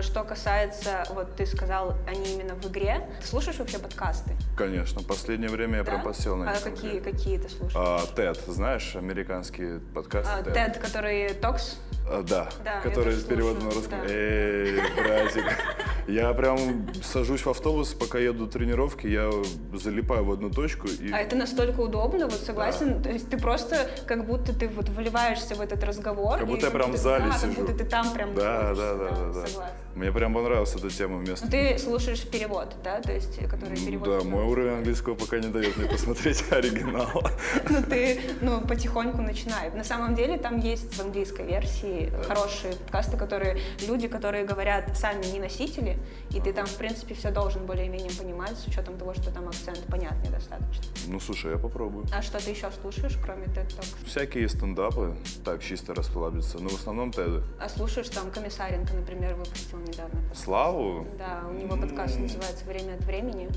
[0.00, 3.06] что касается, вот ты сказал, они именно в игре.
[3.20, 4.32] Ты слушаешь вообще подкасты?
[4.56, 6.04] Конечно, последнее время я прям Да?
[6.04, 6.62] подсел на А них.
[6.62, 7.72] какие, какие ты слушаешь?
[7.76, 10.30] А, TED, знаешь, американские подкасты?
[10.32, 10.54] А, TED?
[10.54, 11.76] TED, который Токс.
[12.08, 14.00] А, да, Да, который с переводом на русском.
[14.00, 14.06] да.
[14.12, 15.44] Эй, братик.
[16.08, 16.58] Я прям
[17.02, 19.30] сажусь в автобус, пока еду тренировки, я
[19.72, 21.12] залипаю в одну точку и...
[21.12, 23.00] А это настолько удобно, вот согласен.
[23.04, 26.38] То есть ты просто как будто ты вот вливаешься в этот разговор.
[26.38, 27.54] Как будто я прям в зале да, сижу.
[27.54, 29.46] как будто ты там прям Да, да, да, да, да.
[29.62, 29.82] Согласна.
[29.94, 31.44] Мне прям понравилась эта тема вместо...
[31.44, 34.08] Ну, ты слушаешь перевод, да, то есть, который перевод.
[34.08, 37.22] Да, мой уровень английского пока не дает мне посмотреть оригинал.
[37.68, 39.70] Ну, ты, ну, потихоньку начинай.
[39.70, 45.24] На самом деле, там есть в английской версии хорошие подкасты, которые люди, которые говорят сами
[45.26, 45.98] не носители,
[46.30, 49.80] и ты там, в принципе, все должен более-менее понимать, с учетом того, что там акцент
[49.90, 50.84] понятный достаточно.
[51.06, 52.06] Ну, слушай, я попробую.
[52.14, 54.06] А что ты еще слушаешь, кроме TED Talks?
[54.06, 56.58] Всякие стендапы, так, чисто расслабиться.
[56.58, 57.42] Но в основном теды.
[57.60, 60.20] А слушаешь там Комиссаренко, например, выпустил недавно.
[60.34, 61.06] Славу?
[61.18, 63.48] Да, у него подкаст называется «Время от времени».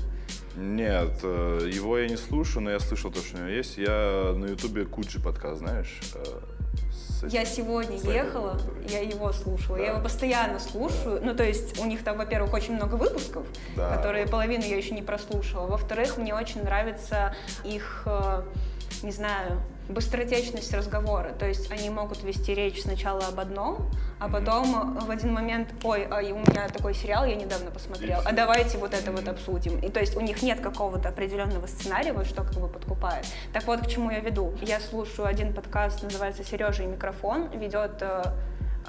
[0.56, 3.76] Нет, э, его я не слушаю, но я слышал то, что у него есть.
[3.76, 6.00] Я на ютубе Куджи подкаст, знаешь?
[6.14, 6.18] э,
[7.22, 9.76] этим- Я сегодня ехала, который- я его слушала.
[9.76, 9.92] Я Да.
[9.92, 11.20] его постоянно слушаю.
[11.22, 13.96] Ну, то есть у них там, во-первых, очень много выпусков, Да.
[13.96, 15.66] которые половину я еще не прослушала.
[15.66, 18.42] Во-вторых, мне очень нравится их, э,
[19.02, 21.30] не знаю, быстротечность разговора.
[21.30, 26.04] То есть они могут вести речь сначала об одном, а потом в один момент, ой,
[26.04, 29.78] а у меня такой сериал я недавно посмотрел, а давайте вот это вот обсудим.
[29.78, 33.26] И то есть у них нет какого-то определенного сценария, вот что как бы подкупает.
[33.52, 34.54] Так вот, к чему я веду.
[34.62, 38.02] Я слушаю один подкаст, называется «Сережа и микрофон», ведет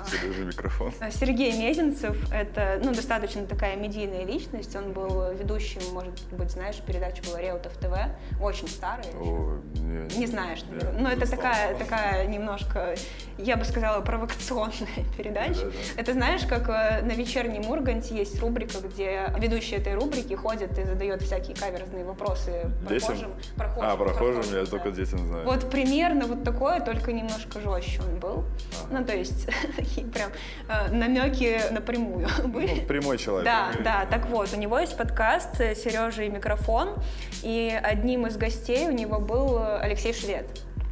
[0.06, 0.94] Сережа, микрофон.
[1.12, 4.76] Сергей Мезенцев— это ну, достаточно такая медийная личность.
[4.76, 7.94] Он был ведущим, может быть, знаешь, передача была «Реутов ТВ»,
[8.42, 9.00] очень старая.
[9.06, 9.18] еще.
[9.18, 10.86] О, не, Не знаешь, Нет.
[11.00, 12.96] Но не это такая, такая немножко,
[13.38, 15.56] я бы сказала, провокационная передача.
[15.62, 16.02] Да-да-да.
[16.02, 20.84] Это знаешь, как э, на вечернем Урганте есть рубрика, где ведущий этой рубрики ходит и
[20.84, 23.08] задает всякие каверзные вопросы Детям?
[23.08, 23.32] прохожим.
[23.56, 24.66] прохожим, А, прохожим, я да.
[24.66, 25.46] только детям знаю.
[25.46, 28.46] Вот примерно вот такое, только немножко жестче он был.
[28.84, 29.00] Ага.
[29.00, 29.48] Ну, то есть,
[29.88, 30.32] такие прям
[30.67, 32.82] э, намеки напрямую были.
[32.82, 33.45] Ну, прямой человек.
[33.45, 36.95] Да, да, так вот, у него есть подкаст Сережа и микрофон,
[37.43, 40.47] и одним из гостей у него был э, Алексей Швед.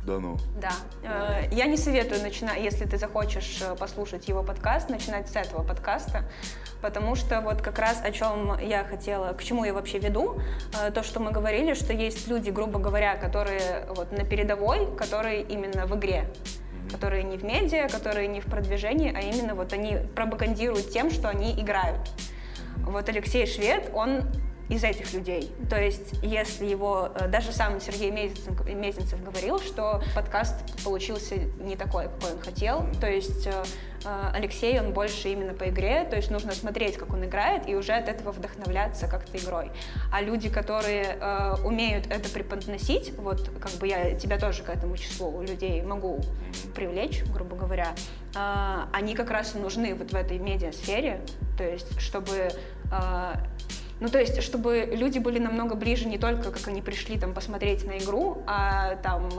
[0.06, 0.38] Да ну.
[0.62, 0.72] Да.
[1.04, 5.64] Э, Я не советую начинать, если ты захочешь э, послушать его подкаст, начинать с этого
[5.64, 6.24] подкаста,
[6.82, 10.40] потому что вот как раз о чем я хотела, к чему я вообще веду,
[10.80, 15.42] э, то, что мы говорили, что есть люди, грубо говоря, которые вот на передовой, которые
[15.42, 16.28] именно в игре
[16.92, 21.30] которые не в медиа, которые не в продвижении, а именно вот они пропагандируют тем, что
[21.30, 22.02] они играют.
[22.78, 24.24] Вот Алексей Швед, он
[24.70, 25.52] из этих людей.
[25.70, 32.06] То есть, если его, э, даже сам Сергей Мезенцев, говорил, что подкаст получился не такой,
[32.06, 32.86] какой он хотел.
[33.00, 33.64] То есть э,
[34.06, 37.76] э, Алексей, он больше именно по игре, то есть нужно смотреть, как он играет, и
[37.76, 39.72] уже от этого вдохновляться как-то игрой.
[40.12, 41.18] А люди, которые
[41.64, 46.22] умеют это преподносить, вот как бы я тебя тоже к этому числу людей могу
[46.74, 47.94] привлечь, грубо говоря,
[48.92, 51.22] они как раз и нужны вот в этой медиасфере,
[51.58, 52.50] то есть чтобы
[54.00, 57.86] ну, то есть, чтобы люди были намного ближе не только, как они пришли там посмотреть
[57.86, 59.30] на игру, а там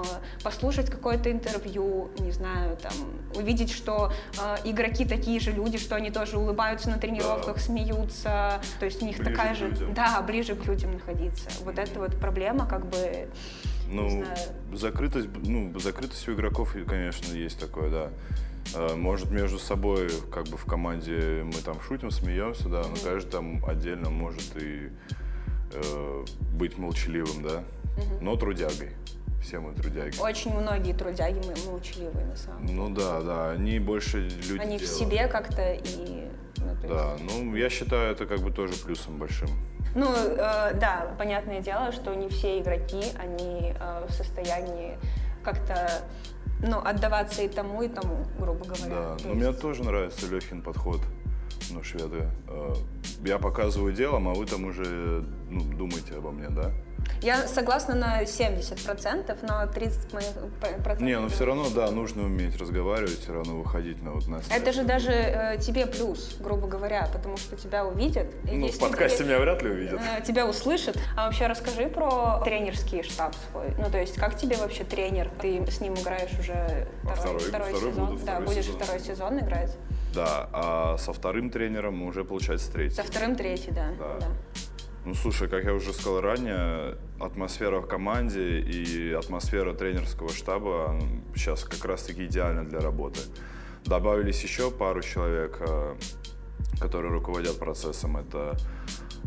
[0.43, 2.93] послушать какое-то интервью, не знаю, там
[3.35, 7.63] увидеть, что э, игроки такие же люди, что они тоже улыбаются на тренировках, да.
[7.63, 11.51] смеются, то есть у них ближе такая же, да, ближе к людям находиться.
[11.63, 13.29] Вот это вот проблема, как бы.
[13.89, 14.25] Ну,
[14.73, 18.11] закрытость, ну, закрытость у игроков, конечно, есть такое, да.
[18.75, 23.31] Э, может, между собой, как бы в команде мы там шутим, смеемся, да, но каждый
[23.31, 24.91] там отдельно может и
[25.73, 27.65] э, быть молчаливым, да,
[28.21, 28.91] но трудягой.
[29.43, 30.19] Все мы трудяги.
[30.19, 32.81] Очень многие трудяги мы молчаливые, на самом деле.
[32.81, 34.83] Ну да, да, они больше люди Они делают.
[34.83, 36.27] в себе как-то и...
[36.57, 37.25] Ну, да, есть...
[37.25, 39.49] ну я считаю это как бы тоже плюсом большим.
[39.97, 44.99] Ну, э, да, понятное дело, что не все игроки, они э, в состоянии
[45.43, 46.03] как-то
[46.61, 48.89] ну, отдаваться и тому, и тому, грубо говоря.
[48.89, 49.35] Да, но есть...
[49.35, 51.01] мне тоже нравится Лехин подход,
[51.71, 52.29] ну, шведы.
[52.47, 52.75] Э,
[53.25, 56.73] я показываю делом, а вы там уже ну, думаете обо мне, да?
[57.23, 61.03] Я согласна на 70%, но 30%...
[61.03, 64.41] Не, но ну, все равно, да, нужно уметь разговаривать, все равно выходить на вот на
[64.51, 68.29] Это же даже э, тебе плюс, грубо говоря, потому что тебя увидят.
[68.45, 70.01] Ну, в подкасте тебя вряд ли увидят.
[70.01, 70.99] Э, тебя услышат.
[71.17, 73.75] А вообще расскажи про тренерский штаб свой.
[73.79, 75.31] Ну, то есть, как тебе вообще тренер?
[75.41, 78.07] Ты с ним играешь уже второй, второй, второй сезон?
[78.07, 78.81] Буду, да, будешь сезон.
[78.81, 79.77] второй сезон играть?
[80.15, 82.97] Да, а со вторым тренером уже получается третий.
[82.97, 83.89] Со вторым третий, да.
[83.99, 84.19] да.
[84.21, 84.27] да.
[85.07, 91.01] Ну, слушай, как я уже сказал ранее, атмосфера в команде и атмосфера тренерского штаба
[91.33, 93.21] сейчас как раз-таки идеальна для работы.
[93.85, 95.95] Добавились еще пару человек, э,
[96.81, 98.17] которые руководят процессом.
[98.17, 98.57] Это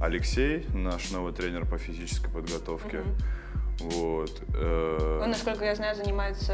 [0.02, 2.98] Алексей, наш новый тренер по физической подготовке.
[2.98, 3.49] Mm-hmm.
[3.80, 4.42] Вот.
[4.56, 6.54] Э, он, насколько я знаю, занимается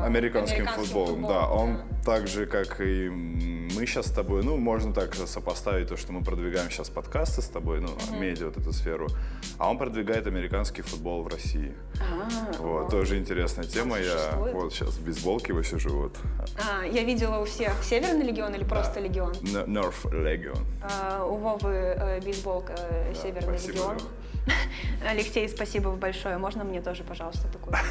[0.00, 1.22] э, американским, американским футболом.
[1.22, 1.32] футболом.
[1.32, 2.04] Да, он да.
[2.04, 6.22] так же, как и мы сейчас с тобой, ну, можно так сопоставить то, что мы
[6.22, 8.20] продвигаем сейчас подкасты с тобой, ну, mm-hmm.
[8.20, 9.08] медиа, вот эту сферу,
[9.58, 11.74] а он продвигает американский футбол в России.
[12.00, 13.98] А, вот, тоже интересная тема.
[13.98, 16.16] Я вот сейчас в бейсболке его сижу, вот.
[16.58, 19.00] А, я видела у всех Северный легион или просто да.
[19.00, 19.32] легион?
[19.32, 20.58] North Legion.
[20.82, 23.94] А, у Вовы э, бейсболка э, Северный легион.
[23.94, 24.02] Лех.
[25.06, 26.38] Алексей, спасибо большое.
[26.38, 27.76] Можно мне тоже, пожалуйста, такую?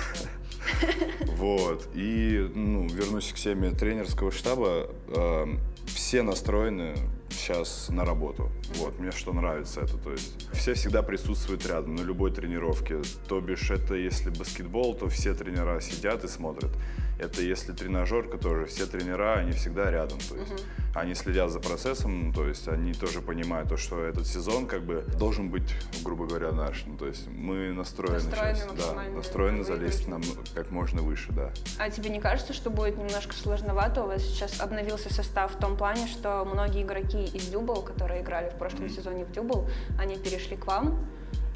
[1.37, 1.89] Вот.
[1.95, 4.89] И, ну, вернусь к теме тренерского штаба.
[5.07, 5.45] Э,
[5.87, 6.95] все настроены
[7.31, 8.49] сейчас на работу.
[8.75, 9.97] Вот, мне что нравится это.
[9.97, 13.01] То есть все всегда присутствуют рядом на любой тренировке.
[13.27, 16.71] То бишь, это если баскетбол, то все тренера сидят и смотрят.
[17.19, 20.19] Это если тренажерка тоже, все тренера, они всегда рядом.
[20.19, 24.27] То есть uh они следят за процессом, то есть они тоже понимают то, что этот
[24.27, 26.83] сезон как бы должен быть, грубо говоря, наш.
[26.85, 30.21] Ну, то есть мы настроены, настроены сейчас, да, настроены залезть нам
[30.53, 31.51] как можно выше, да.
[31.79, 34.03] А тебе не кажется, что будет немножко сложновато?
[34.03, 38.49] У вас сейчас обновился состав в том плане, что многие игроки из Дюбл, которые играли
[38.49, 39.67] в прошлом сезоне в Дюбл,
[39.99, 41.05] они перешли к вам.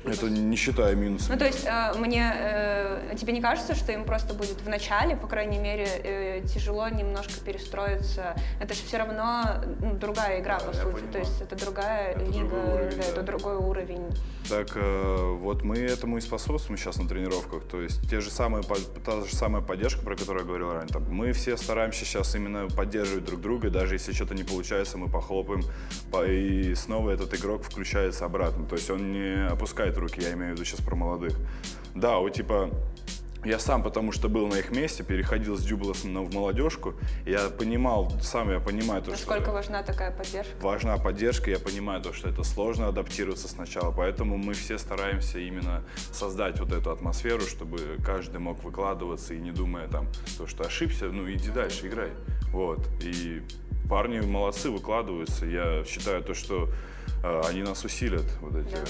[0.06, 1.30] Это не считая минусов.
[1.30, 5.16] Ну, то есть, э, мне, э, тебе не кажется, что им просто будет в начале,
[5.16, 8.36] по крайней мере, э, тяжело немножко перестроиться?
[8.60, 10.86] Это же все равно ну, другая игра, да, по сути.
[10.86, 11.12] Понимаю.
[11.12, 13.10] То есть, это другая это лига, уровень, да, да.
[13.10, 14.06] это другой уровень.
[14.50, 17.64] Так э, вот мы этому и способствуем сейчас на тренировках.
[17.64, 18.64] То есть, те же самые,
[19.04, 20.94] та же самая поддержка, про которую я говорил ранее.
[20.94, 25.10] Там, мы все стараемся сейчас именно поддерживать друг друга, даже если что-то не получается, мы
[25.10, 25.64] похлопаем,
[26.28, 28.66] и снова этот игрок включается обратно.
[28.66, 31.34] То есть, он не опускает опускает руки, я имею в виду сейчас про молодых.
[31.94, 32.70] Да, вот типа
[33.44, 36.96] я сам, потому что был на их месте, переходил с Дюбласа в молодежку,
[37.28, 39.52] я понимал, сам я понимаю то, Насколько что...
[39.52, 40.54] важна такая поддержка?
[40.62, 45.84] Важна поддержка, я понимаю то, что это сложно адаптироваться сначала, поэтому мы все стараемся именно
[46.12, 50.08] создать вот эту атмосферу, чтобы каждый мог выкладываться и не думая там,
[50.40, 52.10] то, что ошибся, ну иди дальше, играй.
[52.52, 53.44] Вот, и
[53.88, 56.70] парни молодцы, выкладываются, я считаю то, что
[57.24, 58.26] они нас усилят.
[58.42, 58.82] Вот эти, да.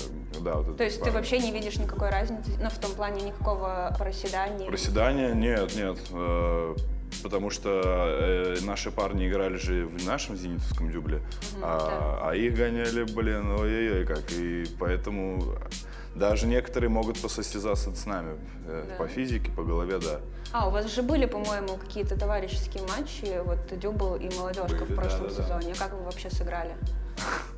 [0.41, 3.95] Да, вот То есть ты вообще не видишь никакой разницы, ну, в том плане никакого
[3.97, 4.67] проседания?
[4.67, 5.33] Проседания?
[5.33, 5.97] Нет, нет.
[6.11, 6.75] Э,
[7.23, 12.29] потому что э, наши парни играли же в нашем зенитовском дюбле, угу, а, да.
[12.29, 14.31] а их гоняли, блин, ой-ой-ой, как.
[14.31, 15.55] И поэтому
[16.15, 18.95] даже некоторые могут посостязаться с нами э, да.
[18.95, 20.21] по физике, по голове, да.
[20.51, 24.95] А, у вас же были, по-моему, какие-то товарищеские матчи, вот Дюбл и молодежка были, в
[24.95, 25.73] прошлом да, да, сезоне.
[25.73, 25.85] Да.
[25.85, 26.75] Как вы вообще сыграли?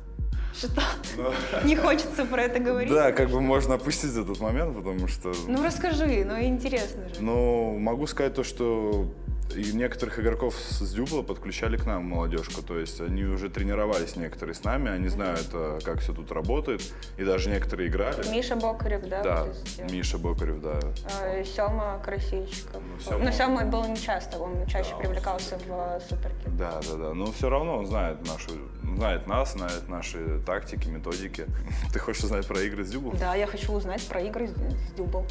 [0.54, 0.82] Что?
[1.64, 2.92] Не хочется про это говорить?
[2.92, 5.32] Да, как бы можно опустить этот момент, потому что...
[5.46, 7.20] Ну расскажи, ну интересно же.
[7.20, 9.12] Ну, могу сказать то, что
[9.54, 14.54] и некоторых игроков с Дюбла подключали к нам молодежку, то есть они уже тренировались некоторые
[14.54, 16.82] с нами, они знают, э, как все тут работает,
[17.16, 18.28] и даже некоторые играли.
[18.28, 19.22] Миша Бокарев, да?
[19.22, 20.80] Да, вот Миша Бокарев, да.
[21.22, 22.82] Э, Сема Красильщиков.
[22.82, 26.48] Ну, Сема- Но Сема был не часто, он чаще Да, он привлекался в э, суперке.
[26.48, 27.14] Да, да, да.
[27.14, 28.50] Но все равно он знает нашу,
[28.96, 31.46] знает нас, знает наши тактики, методики.
[31.92, 33.16] Ты хочешь узнать про игры с Дюблом?
[33.18, 35.26] Да, я хочу узнать про игры с, с Дюбл.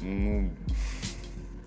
[0.00, 0.50] Ну,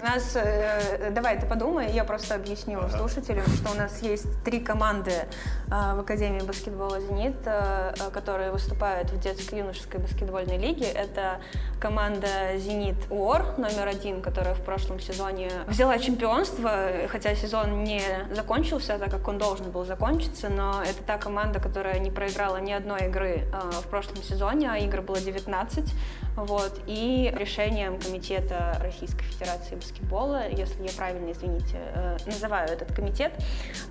[0.01, 4.62] У нас, э, давай ты подумай, я просто объясню слушателям, что у нас есть три
[4.62, 5.27] команды э,
[5.67, 10.85] в Академии баскетбола «Зенит», э, э, которые выступают в детско-юношеской баскетбольной лиге.
[10.85, 11.41] Это
[11.81, 16.71] команда «Зенит УОР» номер один, которая в прошлом сезоне взяла чемпионство,
[17.09, 18.01] хотя сезон не
[18.33, 22.71] закончился, так как он должен был закончиться, но это та команда, которая не проиграла ни
[22.71, 25.93] одной игры э, в прошлом сезоне, а игр было 19.
[26.45, 33.34] Вот, и решением Комитета Российской Федерации баскетбола, если я правильно, извините, э, называю этот комитет,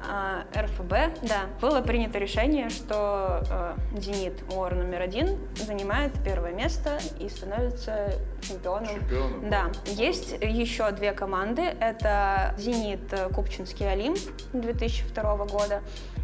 [0.08, 6.98] э, РФБ, да, было принято решение, что э, «Зенит» ОР номер один занимает первое место
[7.20, 8.88] и становится чемпионом.
[8.88, 9.50] Чемпионом.
[9.50, 14.18] Да, есть еще две команды, это «Зенит» Купчинский Олимп
[14.54, 15.82] 2002 года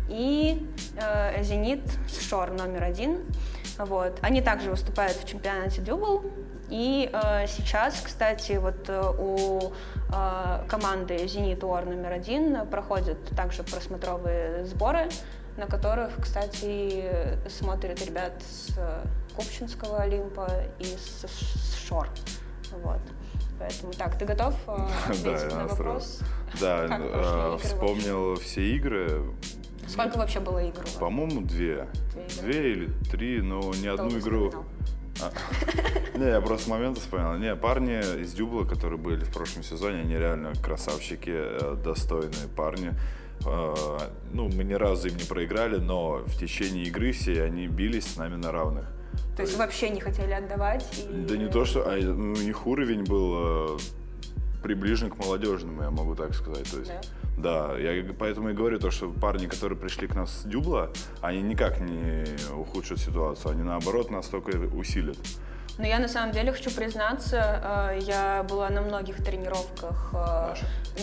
[0.08, 3.26] и э, «Зенит» Шор номер один.
[3.78, 4.18] Вот.
[4.22, 6.22] Они также выступают в чемпионате Дюбл.
[6.70, 9.72] И э, сейчас, кстати, вот э, у
[10.12, 15.08] э, команды «Зенит УАР» номер один проходят также просмотровые сборы,
[15.56, 19.04] на которых, кстати, смотрят ребят с э,
[19.36, 22.08] Купчинского Олимпа и с, с Шор.
[22.82, 23.00] Вот.
[23.58, 26.20] Поэтому так, ты готов э, ответить да, на вопрос?
[26.60, 29.22] Да, вспомнил все игры.
[29.88, 30.82] Сколько вообще было игр?
[30.98, 31.88] По-моему, две.
[32.12, 32.42] Две.
[32.42, 34.52] Две или три, но ни одну Долго игру.
[35.22, 35.30] А.
[36.18, 37.36] Не, я просто моменты вспоминал.
[37.36, 42.92] Не, парни из Дюбла, которые были в прошлом сезоне, они реально красавчики, э, достойные парни.
[43.46, 43.74] Э,
[44.32, 48.16] Ну, мы ни разу им не проиграли, но в течение игры все они бились с
[48.16, 48.86] нами на равных.
[49.36, 50.84] То есть вообще не хотели отдавать?
[50.98, 51.82] и- Да не то, что...
[51.88, 53.78] А ну, у них уровень был э,
[54.68, 56.68] приближен к молодежному, я могу так сказать.
[56.70, 56.92] То есть,
[57.36, 57.76] да?
[57.76, 61.42] я и- поэтому и говорю то, что парни, которые пришли к нам с Дюбла, они
[61.42, 65.18] никак не ухудшат ситуацию, они наоборот нас только усилят.
[65.76, 70.54] Но я на самом деле хочу признаться, э, я была на многих тренировках э,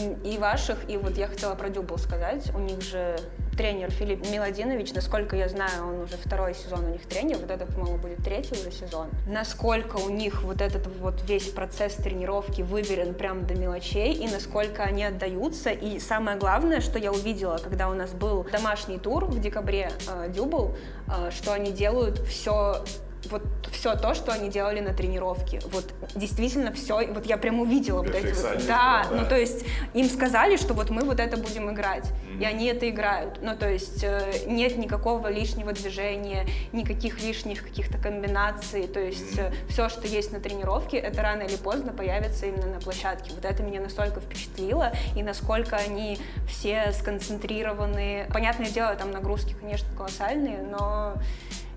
[0.02, 2.52] м, и ваших, и вот я хотела про Дюбл сказать.
[2.56, 3.16] У них же
[3.56, 7.66] тренер Филипп Миладинович, насколько я знаю, он уже второй сезон у них тренер, вот это,
[7.66, 9.08] по-моему, будет третий уже сезон.
[9.28, 14.84] Насколько у них вот этот вот весь процесс тренировки выверен прям до мелочей, и насколько
[14.84, 15.70] они отдаются.
[15.70, 20.30] И самое главное, что я увидела, когда у нас был домашний тур в декабре э,
[20.30, 20.76] Дюбл,
[21.08, 22.84] э, что они делают все
[23.30, 25.60] вот все то, что они делали на тренировке.
[25.72, 28.66] Вот действительно все, вот я прям увидела вот эти вот.
[28.68, 29.10] Да, да.
[29.12, 32.90] ну то есть им сказали, что вот мы вот это будем играть, и они это
[32.90, 33.40] играют.
[33.42, 38.88] Ну то есть э, нет никакого лишнего движения, никаких лишних каких-то комбинаций.
[38.88, 43.32] То есть все, что есть на тренировке, это рано или поздно появится именно на площадке.
[43.34, 48.28] Вот это меня настолько впечатлило, и насколько они все сконцентрированы.
[48.34, 51.16] Понятное дело, там нагрузки, конечно, колоссальные, но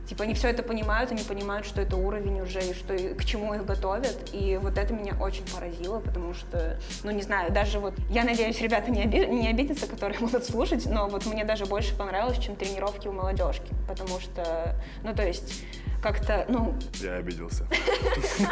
[0.07, 3.25] Типа они все это понимают, они понимают, что это уровень уже, и что и к
[3.25, 4.31] чему их готовят.
[4.33, 8.61] И вот это меня очень поразило, потому что, ну не знаю, даже вот, я надеюсь,
[8.61, 12.57] ребята не, оби- не обидятся, которые будут слушать, но вот мне даже больше понравилось, чем
[12.57, 13.73] тренировки у молодежки.
[13.89, 15.65] Потому что, ну то есть,
[16.03, 17.67] как-то, ну, Я обиделся.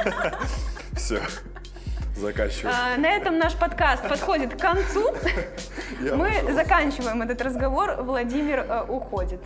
[0.96, 1.20] Все.
[2.16, 2.74] Заканчиваю.
[2.74, 5.14] А, на этом наш подкаст подходит к концу.
[6.02, 6.54] Я Мы ушел.
[6.54, 8.02] заканчиваем этот разговор.
[8.02, 9.40] Владимир э, уходит.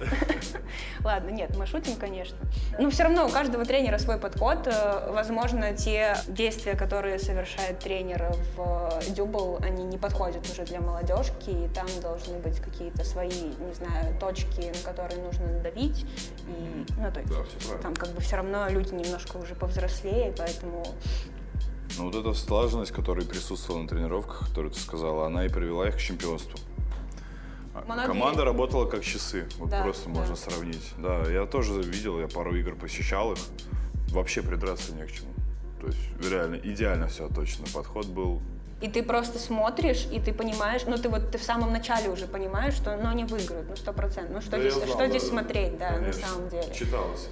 [1.04, 2.36] Ладно, нет, мы шутим, конечно.
[2.78, 4.66] Но все равно у каждого тренера свой подход.
[4.66, 10.80] Э, Возможно, те действия, которые совершает тренер в э, Дюбл, они не подходят уже для
[10.80, 16.04] молодежки, и там должны быть какие-то свои, не знаю, точки, на которые нужно давить.
[16.48, 17.32] И, ну, то есть,
[17.70, 20.84] Да, там как бы все равно люди немножко уже повзрослее, поэтому
[21.98, 25.96] Ну вот эта слаженность, которая присутствовала на тренировках, которую ты сказала, она и привела их
[25.96, 26.58] к чемпионству.
[27.74, 30.10] А Многие- Команда работала как часы, вот Да, просто да.
[30.10, 30.92] можно сравнить.
[30.98, 33.38] Да, я тоже видел, я пару игр посещал их,
[34.10, 35.28] вообще придраться не к чему.
[35.80, 35.98] То есть
[36.30, 38.40] реально идеально все точно, подход был.
[38.82, 42.26] И ты просто смотришь, и ты понимаешь, ну ты вот ты в самом начале уже
[42.26, 44.34] понимаешь, что ну они выиграют, ну сто процентов.
[44.34, 46.20] Ну что Да здесь, знал, что да, здесь да, смотреть, да, конечно.
[46.20, 46.74] на самом деле.
[46.74, 47.28] Читалось.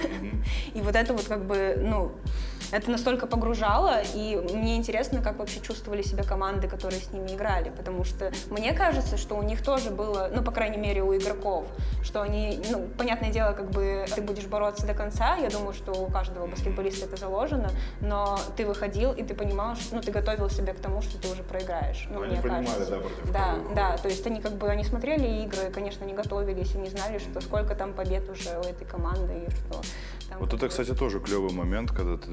[0.74, 2.12] И вот это вот как бы, ну,
[2.72, 7.70] это настолько погружало, и мне интересно, как вообще чувствовали себя команды, которые с ними играли,
[7.70, 11.66] потому что мне кажется, что у них тоже было, ну, по крайней мере, у игроков,
[12.02, 15.92] что они, ну, понятное дело, как бы ты будешь бороться до конца, я думаю, что
[15.92, 20.48] у каждого баскетболиста это заложено, но ты выходил, и ты понимал, что, ну, ты готовил
[20.48, 22.90] себя к тому, что ты уже проиграешь, ну, они мне понимали, кажется.
[22.90, 23.74] да, против Да, кого.
[23.74, 27.18] да, то есть они как бы, они смотрели игры, конечно, не готовились, и не знали,
[27.18, 29.82] что сколько там побед уже у этой команды, и что
[30.32, 32.30] там Вот это, кстати, тоже клевый момент, когда ты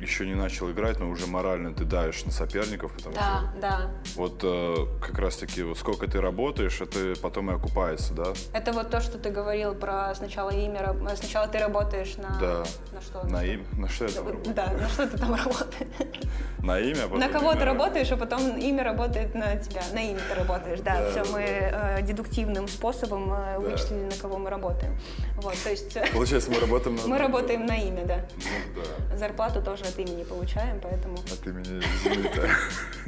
[0.00, 3.90] еще не начал играть, но уже морально ты давишь на соперников, потому Да, что да.
[4.16, 8.32] вот э, как раз-таки вот сколько ты работаешь, это потом и окупается, да?
[8.52, 12.38] Это вот то, что ты говорил про сначала имя, э, сначала ты работаешь на...
[12.40, 12.64] Да.
[12.92, 13.26] На что?
[13.26, 13.64] На имя?
[13.72, 14.54] На что я там работаю?
[14.54, 15.88] Да, на что ты там работаешь?
[16.62, 19.82] На имя, потом На кого ты работаешь, а потом имя работает на тебя.
[19.92, 21.00] На имя ты работаешь, да.
[21.00, 24.98] Да, все, да, мы э, дедуктивным способом э, вычислили, на кого мы работаем.
[25.36, 27.06] Вот, то есть э, Получается, мы работаем на...
[27.06, 28.24] мы работаем на имя, да.
[28.36, 29.16] Ну да.
[29.16, 31.16] Зарплату тоже от имени получаем, поэтому...
[31.18, 32.48] От имени Зенита.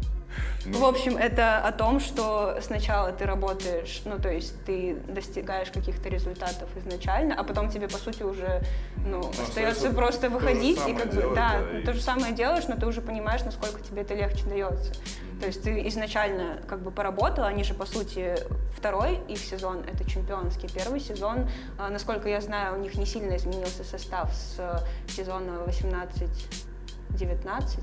[0.65, 5.71] Ну, В общем, это о том, что сначала ты работаешь, ну, то есть ты достигаешь
[5.71, 8.61] каких-то результатов изначально, а потом тебе, по сути, уже,
[9.07, 12.33] ну, остается остается просто выходить и как бы, делать, да, да, и- то же самое
[12.35, 14.93] делаешь, но ты уже понимаешь, насколько тебе это легче дается.
[15.41, 18.35] То есть ты изначально как бы поработал, они же, по сути,
[18.77, 20.69] второй их сезон— это чемпионский.
[20.69, 21.49] Первый сезон,
[21.79, 27.79] а, насколько я знаю, у них не сильно изменился состав с э, сезона 18-19.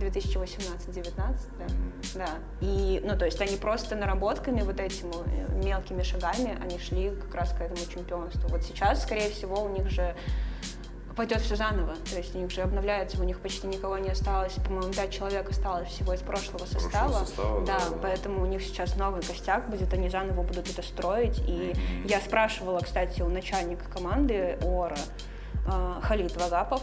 [0.00, 1.66] 2018-19, да.
[2.14, 2.28] да.
[2.60, 7.34] И, ну, то есть они просто наработками вот этими э, мелкими шагами, они шли как
[7.34, 8.48] раз к этому чемпионству.
[8.48, 10.14] Вот сейчас, скорее всего, у них же
[11.20, 11.96] пойдет все заново.
[12.10, 14.54] То есть у них же обновляется, у них почти никого не осталось.
[14.54, 17.24] По-моему, пять человек осталось всего из прошлого состава.
[17.26, 17.96] состава, да, да, да.
[18.00, 21.42] поэтому у них сейчас новый костяк будет, они заново будут это строить.
[21.46, 21.74] И
[22.06, 24.96] я спрашивала, кстати, у начальника команды ОРА
[25.66, 26.82] э, Халид Вагапов,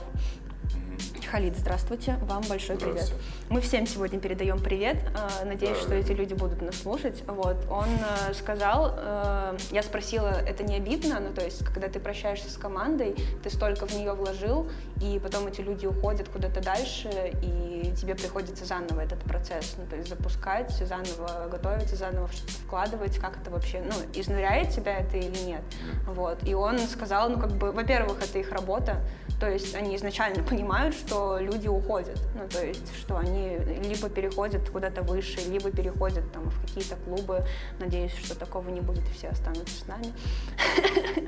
[1.32, 3.12] Халид, здравствуйте, вам большой привет.
[3.50, 4.98] Мы всем сегодня передаем привет.
[5.42, 5.84] э, Надеюсь, Да.
[5.84, 7.22] что эти люди будут нас слушать.
[7.28, 7.88] Вот, он
[8.30, 12.56] э, сказал, э, я спросила, это не обидно, ну то есть, когда ты прощаешься с
[12.56, 13.14] командой,
[13.44, 14.70] ты столько в нее вложил,
[15.02, 17.10] и потом эти люди уходят куда-то дальше,
[17.42, 23.18] и тебе приходится заново этот процесс, ну то есть запускать, заново готовиться, заново что-то вкладывать,
[23.20, 25.62] как это вообще, ну изнуряет тебя это или нет.
[26.06, 29.02] Вот, и он сказал, ну как бы, во-первых, это их работа,
[29.42, 32.20] то есть они изначально понимают, что люди уходят.
[32.36, 37.46] Ну, то есть, что они либо переходят куда-то выше, либо переходят там в какие-то клубы.
[37.80, 40.14] Надеюсь, что такого не будет, и все останутся с нами.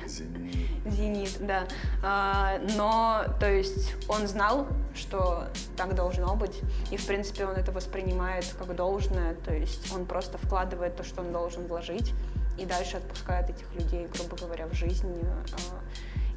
[0.07, 0.69] Зенит.
[0.85, 1.67] Зенит, да.
[2.03, 5.45] А, но, то есть, он знал, что
[5.77, 6.59] так должно быть,
[6.91, 11.21] и, в принципе, он это воспринимает как должное, то есть он просто вкладывает то, что
[11.21, 12.13] он должен вложить,
[12.57, 15.13] и дальше отпускает этих людей, грубо говоря, в жизнь.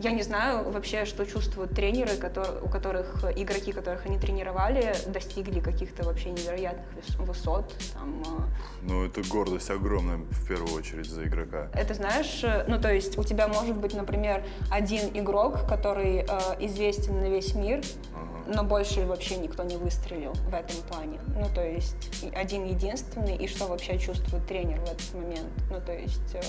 [0.00, 5.60] Я не знаю вообще, что чувствуют тренеры, которые, у которых игроки, которых они тренировали, достигли
[5.60, 7.72] каких-то вообще невероятных выс- высот.
[7.94, 8.48] Там, а,
[8.82, 11.68] Ну, это гордость огромная, в первую очередь, за игрока.
[11.74, 16.38] Это знаешь, э, ну то есть у тебя может быть, например, один игрок, который э,
[16.58, 17.82] известен на весь мир,
[18.14, 18.54] Ага.
[18.56, 21.20] но больше вообще никто не выстрелил в этом плане.
[21.36, 25.50] Ну то есть один единственный, и что вообще чувствует тренер в этот момент.
[25.70, 26.34] Ну то есть...
[26.34, 26.40] э,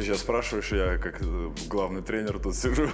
[0.00, 2.88] Ты сейчас спрашиваешь, я как э, главный тренер тут сижу.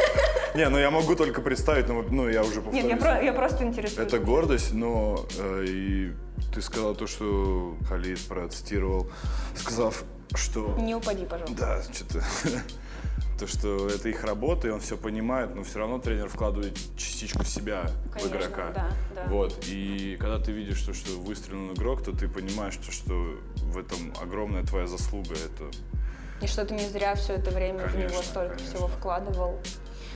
[0.54, 2.90] Не, ну я могу только представить, но ну, я уже Нет, повторюсь.
[2.90, 4.08] я, про- я просто интересуюсь.
[4.08, 6.12] Это гордость, но э, и
[6.54, 9.10] ты сказал то, что Халид процитировал,
[9.54, 10.02] сказав,
[10.34, 11.56] что Не упади, пожалуйста.
[11.58, 12.24] да, что-то
[13.38, 17.44] то, что это их работа, и он все понимает, но все равно тренер вкладывает частичку
[17.44, 18.72] себя в Конечно, игрока.
[18.74, 19.24] да, да.
[19.26, 19.62] Вот.
[19.68, 24.14] И когда ты видишь, то, что выстрелил игрок, то ты понимаешь, то, что в этом
[24.22, 25.34] огромная твоя заслуга.
[25.34, 25.70] Это
[26.42, 28.76] И что ты не зря все это время в него Конечно, столько конечно.
[28.76, 29.58] всего вкладывал.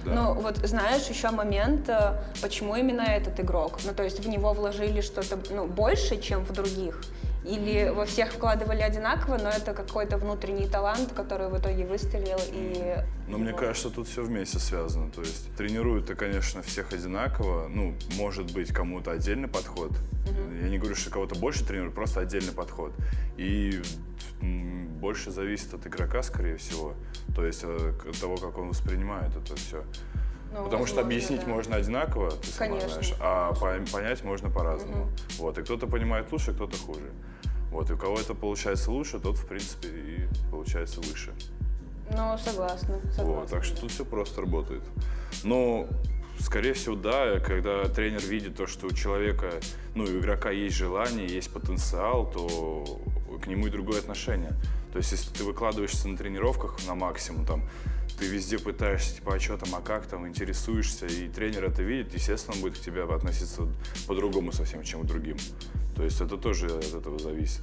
[0.04, 0.12] Да.
[0.12, 3.78] Ну, вот знаешь, еще момент, э, почему именно этот игрок?
[3.84, 7.00] Ну, то есть в него вложили что-то ну, больше, чем в других?
[7.44, 12.96] Или во всех вкладывали одинаково, но это какой-то внутренний талант, который в итоге выстрелил и...
[13.28, 15.10] Но мне кажется, тут все вместе связано.
[15.10, 17.68] То есть тренируют-то, конечно, всех одинаково.
[17.68, 19.92] Ну, может быть, кому-то отдельный подход.
[20.62, 22.92] Я не говорю, что кого-то больше тренируют, просто отдельный подход.
[23.38, 23.80] И
[24.42, 26.94] больше зависит от игрока, скорее всего.
[27.34, 29.84] То есть э, от того, как он воспринимает это все.
[30.52, 31.46] Ну, Потому что объяснить да.
[31.46, 32.88] можно одинаково, ты сама Конечно.
[32.88, 35.08] знаешь, а по- понять можно по-разному.
[35.38, 37.10] Вот, и кто-то понимает лучше, кто-то хуже.
[37.70, 41.32] Вот, и у кого это получается лучше, тот, в принципе, и получается выше.
[42.10, 43.24] Ну, согласна, согласна.
[43.24, 43.80] Вот, так что да.
[43.82, 44.82] тут все просто работает.
[45.44, 45.86] Но,
[46.40, 49.52] скорее всего, да, когда тренер видит то, что у человека,
[49.94, 53.00] ну, у игрока есть желание, есть потенциал, то
[53.40, 54.52] к нему и другое отношение.
[54.92, 57.62] То есть, если ты выкладываешься на тренировках на максимум, там,
[58.18, 62.12] ты везде пытаешься, типа, а что там, а как там, интересуешься, и тренер это видит,
[62.12, 63.66] естественно, он будет к тебе относиться
[64.06, 65.38] по-другому совсем, чем к другим.
[65.96, 67.62] То есть это тоже от этого зависит.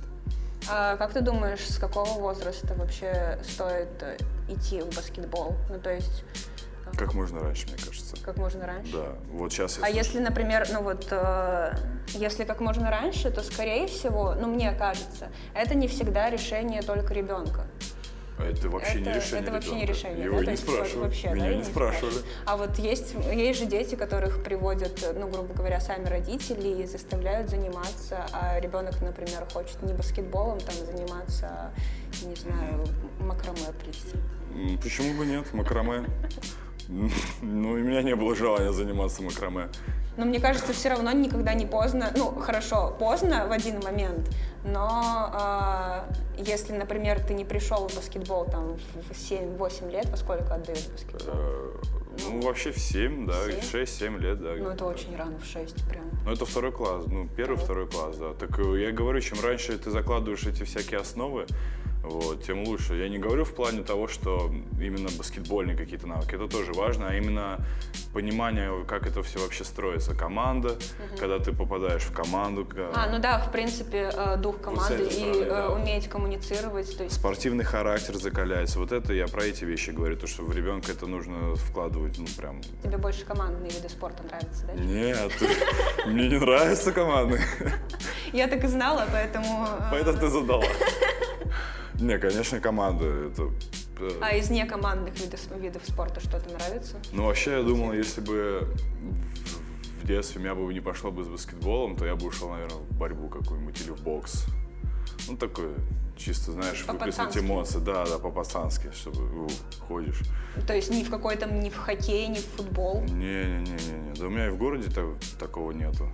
[0.70, 4.18] А как ты думаешь, с какого возраста вообще стоит э,
[4.50, 5.56] идти в баскетбол?
[5.70, 6.24] Ну, то есть...
[6.94, 8.16] э, Как можно раньше, мне кажется.
[8.24, 8.92] Как можно раньше?
[8.94, 9.98] Да, вот сейчас я А слышу.
[9.98, 11.74] если, например, ну вот, э,
[12.10, 17.14] если как можно раньше, то, скорее всего, ну, мне кажется, это не всегда решение только
[17.14, 17.66] ребенка.
[18.40, 19.94] А Это вообще не Это- решение Это вообще не ребенка.
[19.94, 20.46] решение, Его да?
[20.46, 21.04] не есть спрашивали.
[21.06, 22.16] Вообще, Меня да, и не спрашивали.
[22.46, 27.50] А вот есть, есть же дети, которых приводят, ну, грубо говоря, сами родители и заставляют
[27.50, 31.72] заниматься, а ребенок, например, хочет не баскетболом там заниматься, а,
[32.28, 32.86] не знаю,
[33.20, 34.18] макраме плести.
[34.84, 36.06] Почему бы нет, макраме?
[37.42, 39.70] Ну, и у меня не было желания заниматься макраме.
[40.18, 42.12] Но мне кажется, все равно никогда не поздно.
[42.16, 44.28] Ну, хорошо, поздно в один момент,
[44.64, 50.56] но э, если, например, ты не пришел в баскетбол там в 7-8 лет, во сколько
[50.56, 51.34] отдают баскетбол?
[51.36, 51.72] Э,
[52.26, 53.84] Ну, вообще в 7, да, Семь?
[53.84, 54.56] 6-7 лет, да.
[54.58, 56.06] Ну, это очень рано, в 6 прям.
[56.26, 58.34] Ну, это второй класс, ну, первый, второй класс, да.
[58.34, 61.46] Так э, я говорю, чем раньше ты закладываешь эти всякие основы,
[62.10, 62.96] вот, тем лучше.
[62.96, 67.16] Я не говорю в плане того, что именно баскетбольные какие-то навыки, это тоже важно, а
[67.16, 67.60] именно
[68.14, 70.16] понимание, как это все вообще строится.
[70.16, 70.78] Команда,
[71.20, 75.10] когда ты попадаешь в команду, ка- А, ну да, в принципе, э, дух команды и
[75.12, 75.70] стороны, э, да.
[75.70, 76.98] уметь коммуницировать.
[76.98, 78.80] То есть спортивный характер закаляется.
[78.80, 82.26] Вот это я про эти вещи говорю, то, что в ребенка это нужно вкладывать, ну,
[82.38, 82.62] прям...
[82.84, 84.74] тебе больше командные виды спорта нравятся, да?
[84.74, 85.32] Нет,
[86.08, 87.40] мне не нравятся команды.
[88.34, 89.66] Я так и знала, поэтому...
[89.80, 90.64] э, Поэтому ты задала.
[92.00, 93.06] Не, конечно, команда.
[93.06, 93.50] Это,
[94.00, 96.98] э, А из некомандных видов, видов спорта что-то нравится?
[97.12, 98.68] Ну, вообще, я думал, если бы
[100.04, 102.98] в, детстве меня бы не пошло бы с баскетболом, то я бы ушел, наверное, в
[102.98, 104.46] борьбу какую-нибудь или в бокс.
[105.28, 105.74] Ну, такое,
[106.16, 107.80] чисто, знаешь, выплеснуть эмоции.
[107.80, 109.50] Да, да, по-пацански, чтобы у,
[109.88, 110.22] ходишь.
[110.66, 113.02] То есть ни в какой там, ни в хоккей, ни в футбол?
[113.02, 114.14] Не-не-не-не.
[114.16, 116.10] Да у меня и в городе так- такого нету.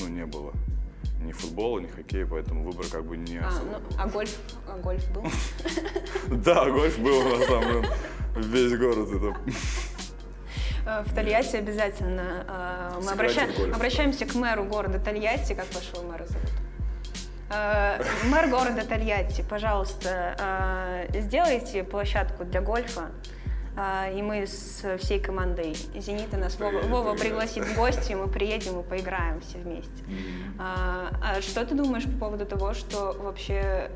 [0.00, 0.52] Ну, не было.
[1.20, 3.64] Ни футбола, ни хоккея, поэтому выбор как бы не А, особо.
[3.72, 4.36] ну, а гольф,
[4.68, 5.24] а гольф был?
[6.44, 7.84] Да, гольф был у нас там
[8.36, 9.08] весь город.
[10.86, 12.44] Э, В Тольятти обязательно.
[12.48, 13.10] э, Мы
[13.74, 15.54] обращаемся к мэру города Тольятти.
[15.54, 16.50] Как вашего мэра зовут?
[17.50, 23.10] Э, Мэр города Тольятти, пожалуйста, э, сделайте площадку для гольфа.
[23.78, 28.80] Э, И мы с всей командой «Зенита» нас Вова, Вова пригласит в гости, мы приедем
[28.80, 30.04] и поиграем все вместе.
[30.58, 33.90] А, а что ты думаешь по поводу того, что вообще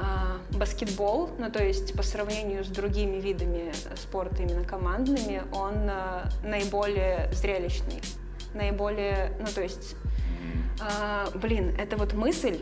[0.00, 6.28] а, баскетбол, ну то есть по сравнению с другими видами спорта, именно командными, он а,
[6.44, 8.00] наиболее зрелищный,
[8.54, 9.96] наиболее, ну то есть,
[10.80, 12.58] а, блин, это вот мысль.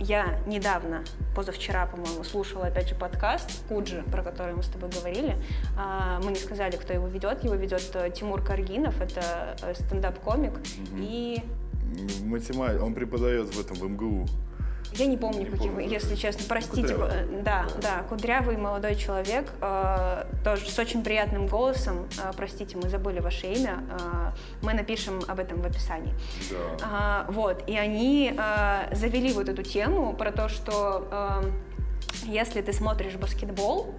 [0.00, 5.36] Я недавно, позавчера, по-моему, слушала опять же подкаст Куджи, про который мы с тобой говорили.
[5.78, 7.44] А, Мы не сказали, кто его ведет.
[7.44, 10.52] Его ведет э, Тимур Каргинов, это э, стендап-комик.
[10.98, 11.42] И
[12.24, 14.26] Математик, он преподает в этом, в МГУ.
[14.96, 15.88] Я не помню, Не каким, помню.
[15.88, 16.94] если честно, простите.
[16.94, 17.10] Кудрявый.
[17.12, 22.06] э, Да, да, кудрявый молодой человек, э, тоже с очень приятным голосом.
[22.22, 23.82] Э, простите, мы забыли ваше имя.
[23.90, 24.30] Э,
[24.62, 26.14] мы напишем об этом в описании.
[26.50, 26.56] Да.
[26.82, 31.50] А, вот, и они э, завели вот эту тему про то, что э,
[32.26, 33.94] если ты смотришь баскетбол,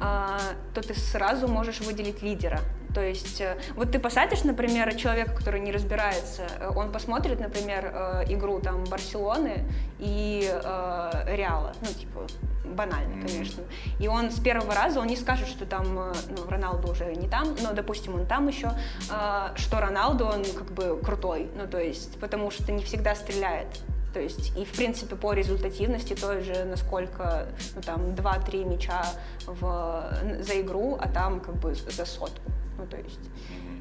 [0.00, 0.38] а,
[0.74, 2.60] то ты сразу можешь выделить лидера.
[2.94, 7.90] То есть, э, вот ты посадишь, например, человека, который не разбирается, э, он посмотрит, например,
[7.92, 9.64] э, игру там Барселоны
[9.98, 12.26] и э, Реала, ну, типа,
[12.64, 13.62] банально, конечно.
[13.98, 17.56] И он с первого раза, он не скажет, что там, ну, Роналду уже не там,
[17.62, 18.72] но, допустим, он там еще,
[19.10, 23.68] э, что Роналду, он как бы крутой, ну, то есть, потому что не всегда стреляет.
[24.12, 29.06] То есть, и в принципе по результативности той же, насколько, ну там, 2-3 мяча
[29.46, 30.04] в,
[30.40, 32.52] за игру, а там как бы за сотку.
[32.78, 33.30] Ну, то есть,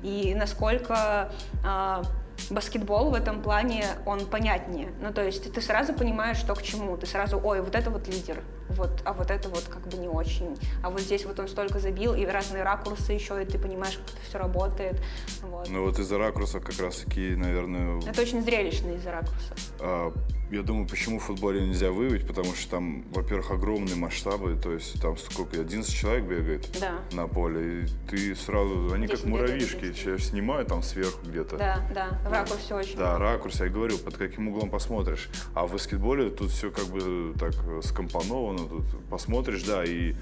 [0.03, 1.31] и насколько
[1.63, 2.03] а,
[2.49, 4.89] баскетбол в этом плане, он понятнее.
[5.01, 6.97] Ну, то есть ты сразу понимаешь, что к чему.
[6.97, 10.07] Ты сразу, ой, вот это вот лидер, вот, а вот это вот как бы не
[10.07, 10.57] очень.
[10.83, 14.15] А вот здесь вот он столько забил, и разные ракурсы еще, и ты понимаешь, как
[14.15, 15.01] это все работает.
[15.41, 15.69] Вот.
[15.69, 19.57] Ну вот из-за ракурсов как раз таки, наверное, Это очень зрелищно из-за ракурсов.
[19.79, 20.13] а,
[20.51, 25.01] я думаю, почему в футболе нельзя выявить, потому что там, во-первых, огромные масштабы, то есть
[25.01, 26.99] там сколько, 11 человек бегает Да.
[27.13, 30.01] на поле, и ты сразу, они как 10 бегает, муравьишки, 11.
[30.03, 31.55] тебя снимают там сверху где-то.
[31.57, 32.97] Да, да, в ракурсе очень.
[32.97, 35.29] Да, ракурс, я говорю, под каким углом посмотришь.
[35.53, 37.53] А в баскетболе тут все как бы так
[37.83, 40.15] скомпоновано, тут посмотришь, да, и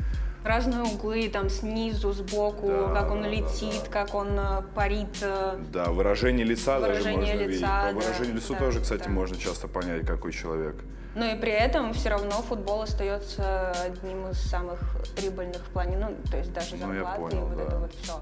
[0.44, 3.92] Разные углы, там снизу, сбоку, Да, как он да, летит, да.
[3.92, 5.18] как он э, парит.
[5.22, 7.60] э, Да, выражение лица Выражение даже можно видеть.
[7.62, 9.10] лица, По да, выражению лицу да, тоже, кстати, да.
[9.10, 10.76] можно часто понять, какой человек.
[11.16, 14.80] Но и при этом все равно футбол остается одним из самых
[15.18, 17.64] прибыльных в плане, ну, то есть даже Ну, я зарплаты и понял, вот да.
[17.66, 18.14] это вот все.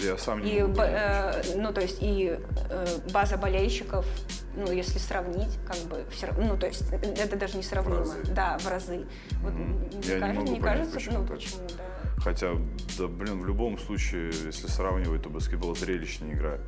[0.00, 2.38] Я сам не И, могу э, ну, то есть и
[2.70, 4.06] э, база болельщиков,
[4.56, 7.98] ну, если сравнить, как бы, все равно, ну, то есть э, это даже не сравнимо.
[7.98, 8.18] разы.
[8.34, 9.06] Да, в разы.
[9.42, 11.36] Вот, не, Я не кажется, могу не понять, кажется, почему ну, так.
[11.36, 11.84] почему, да.
[12.22, 12.52] Хотя,
[12.98, 16.58] да, блин, в любом случае, если сравнивать, то баскетбол зрелищная игра.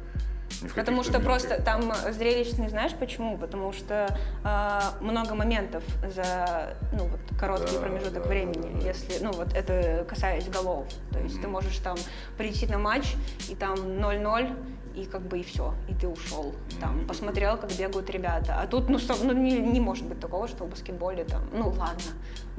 [0.74, 3.36] Потому что просто мелких- там зрелищный, знаешь почему?
[3.38, 5.82] Потому что э, много моментов
[6.14, 8.72] за ну, вот, короткий Да, промежуток да, времени.
[8.74, 8.88] да, да.
[8.88, 10.86] Если, ну вот это касаясь голов.
[11.12, 11.96] То есть ты можешь там
[12.38, 13.14] прийти на матч,
[13.48, 14.56] и там 0-0,
[14.94, 16.54] и как бы и все, и ты ушел.
[16.80, 18.60] Там посмотрел, как бегают ребята.
[18.60, 21.68] А тут, ну, со- ну не, не может быть такого, что в баскетболе там, ну
[21.70, 22.02] ладно,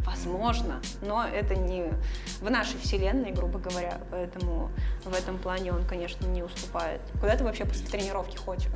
[0.06, 1.91] возможно, но это не
[2.41, 4.70] в нашей вселенной, грубо говоря, поэтому
[5.03, 7.01] в этом плане он, конечно, не уступает.
[7.20, 8.68] Куда ты вообще после тренировки ходишь?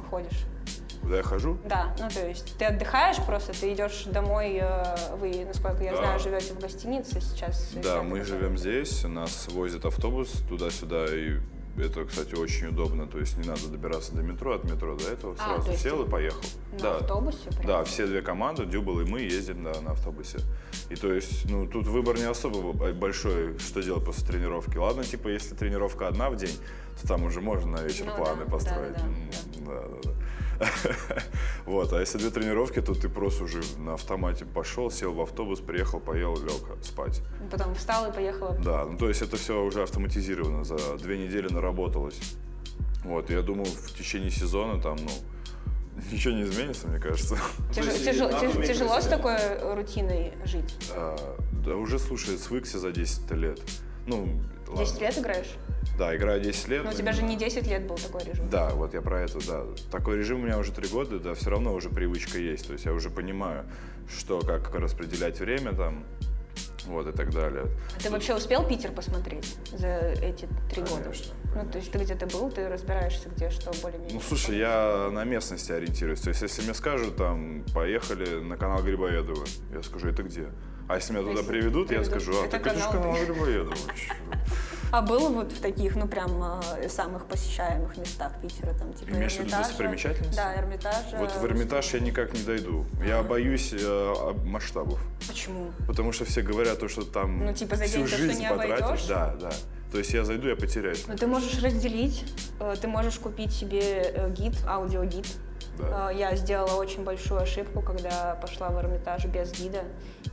[1.02, 1.58] Куда я хожу?
[1.66, 5.98] Да, ну то есть ты отдыхаешь просто, ты идешь домой, э, вы, насколько я Да.
[5.98, 7.72] знаю, живете в гостинице сейчас.
[7.76, 11.38] Да, мы живем здесь, нас возит автобус туда-сюда, и
[11.78, 15.36] это, кстати, очень удобно, то есть не надо добираться до метро, от метро до этого,
[15.40, 16.42] А, сразу сел и поехал.
[16.74, 16.98] На да.
[16.98, 17.50] автобусе?
[17.52, 17.66] прям?
[17.66, 20.40] Да, все две команды, Дюбл и мы, ездим да, на автобусе.
[20.90, 24.78] И то есть, ну, тут выбор не особо большой, что делать после тренировки.
[24.78, 26.56] Ладно, типа, если тренировка одна в день,
[27.02, 28.94] то там уже можно на вечер Ну планы да, построить.
[28.94, 30.19] да, да, М, да, да, да.
[31.66, 35.60] Вот, а если две тренировки, то ты просто уже на автомате пошел, сел в автобус,
[35.60, 37.22] приехал, поел, лег спать.
[37.51, 38.57] Потом встал и поехала.
[38.64, 42.20] Да, ну то есть это все уже автоматизировано, за две недели наработалось.
[43.03, 45.12] Вот, я думаю, в течение сезона там, ну,
[46.12, 47.36] ничего не изменится, мне кажется.
[47.72, 49.36] Тяж- тяжело, тяж- тяжело с такой
[49.76, 50.76] рутиной жить?
[50.91, 51.16] А,
[51.66, 53.62] да уже, слушай, свыкся за 10 лет.
[54.10, 54.28] Ну,
[54.76, 54.99] 10 ладно.
[55.05, 55.49] лет играешь?
[55.97, 56.84] Да, играю 10 лет.
[56.84, 58.49] Но у тебя же не 10 лет был такой режим.
[58.49, 59.64] Да, вот я про это, да.
[59.91, 62.68] Такой режим у меня уже три года, да, все равно уже привычка есть.
[62.68, 63.66] То есть я уже понимаю,
[64.10, 66.05] что, как распределять время там,
[66.86, 67.66] вот и так далее.
[67.97, 71.03] А ты вообще успел Питер посмотреть за эти три года?
[71.03, 74.16] Конечно, Ну, то есть ты где-то был, ты разбираешься, где что более-менее.
[74.16, 76.22] Ну, слушай, я на местности ориентируюсь.
[76.22, 80.47] То есть, если мне скажут, там, поехали на канал Грибоедова, я скажу, это где?
[80.90, 83.76] А если меня туда приведут, я скажу, а, же канал канал Грибоедова.
[84.92, 86.44] А был вот в таких, ну, прям
[86.82, 89.64] э, самых посещаемых местах Питера, там, типа Имеешь в виду Эрмитажа?
[89.68, 90.36] достопримечательности?
[90.36, 91.18] Да, Эрмитажа.
[91.20, 92.88] Вот в Эрмитаж я никак не дойду.
[93.06, 95.00] Я боюсь э, об- масштабов.
[95.28, 95.72] Почему?
[95.86, 98.82] Потому что все говорят, то, что там Ну, типа, за всю день жизнь не потратишь.
[98.84, 99.06] обойдешь?
[99.06, 99.52] Да, да.
[99.92, 101.06] То есть я зайду, я потеряюсь.
[101.08, 102.26] Ну, ты можешь разделить,
[102.60, 103.80] э, ты можешь купить себе
[104.12, 105.28] э, гид, аудиогид.
[105.78, 106.10] Да.
[106.12, 109.84] Э, Я сделала очень большую ошибку, когда пошла в Эрмитаж без гида,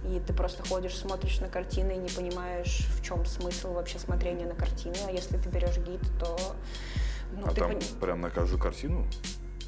[0.04, 4.46] и ты просто ходишь, смотришь на картины и не понимаешь, в чем смысл вообще смотрения
[4.46, 4.96] на картины.
[5.06, 6.36] А если ты берешь гид, то
[7.32, 9.06] ну, А ты там пони- прям на каждую картину?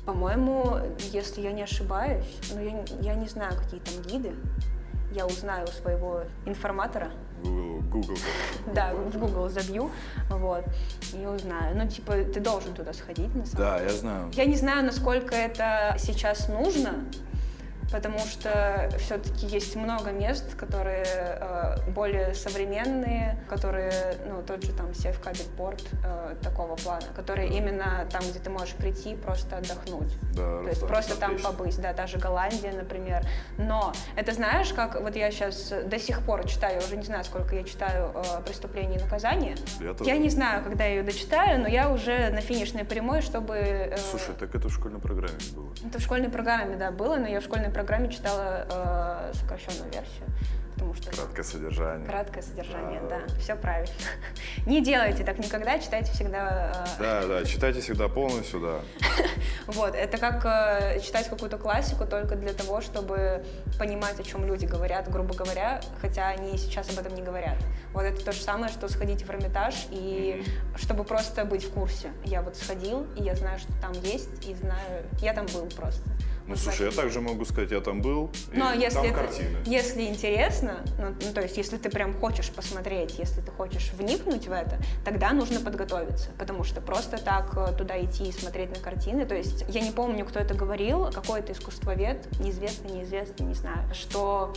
[0.06, 0.78] По-моему,
[1.12, 2.24] если я не ошибаюсь,
[2.54, 4.34] ну я, не- я не знаю, какие там гиды,
[5.12, 7.10] я узнаю у своего информатора,
[7.42, 8.16] Google, Google.
[8.74, 9.90] да, в Google забью,
[10.28, 10.64] вот,
[11.14, 11.76] и узнаю.
[11.76, 14.30] Ну, типа, ты должен туда сходить, на самом Да, я знаю.
[14.34, 17.04] Я не знаю, насколько это сейчас нужно,
[17.90, 23.92] потому что все-таки есть много мест, которые э, более современные, которые,
[24.26, 28.74] ну, тот же там Сев Кабельпорт э, такого плана, которые именно там, где ты можешь
[28.74, 30.12] прийти, просто отдохнуть.
[30.34, 31.50] Да, То есть просто там отлично.
[31.52, 33.24] побыть, да, та же Голландия, например.
[33.56, 37.54] Но это знаешь, как вот я сейчас до сих пор читаю, уже не знаю, сколько
[37.56, 39.56] я читаю э, «Преступление и наказание».
[39.80, 40.10] Я тоже.
[40.10, 43.54] Я не знаю, когда я ее дочитаю, но я уже на финишной прямой, чтобы...
[43.56, 45.72] э, Слушай, так это в школьной программе было.
[45.86, 50.26] это в школьной программе, да, было, но я в школьной программе читала э, сокращенную версию,
[50.74, 52.08] потому что Краткое содержание.
[52.08, 53.20] краткое содержание, Да.
[53.28, 53.94] да, все правильно.
[54.66, 56.72] Не делайте так никогда, читайте всегда.
[56.98, 58.80] э, Да, да, читайте всегда полностью, да.
[59.68, 63.44] Вот, это как э, читать какую-то классику только для того, чтобы
[63.78, 67.58] понимать, о чем люди говорят, грубо говоря, хотя они сейчас об этом не говорят.
[67.92, 70.42] Вот это то же самое, что сходить в Эрмитаж и
[70.76, 72.08] чтобы просто быть в курсе.
[72.24, 76.02] Я вот сходил, и я знаю, что там есть, и знаю, я там был просто.
[76.48, 79.58] Ну, слушай, я также могу сказать, я там был, и но если, там это- картины.
[79.66, 84.48] если интересно, ну, ну, то есть если ты прям хочешь посмотреть, если ты хочешь вникнуть
[84.48, 88.82] в это, тогда нужно подготовиться, потому что просто так э, туда идти и смотреть на
[88.82, 93.92] картины, то есть я не помню, кто это говорил, какой-то искусствовед, неизвестный, неизвестный, не знаю,
[93.92, 94.54] что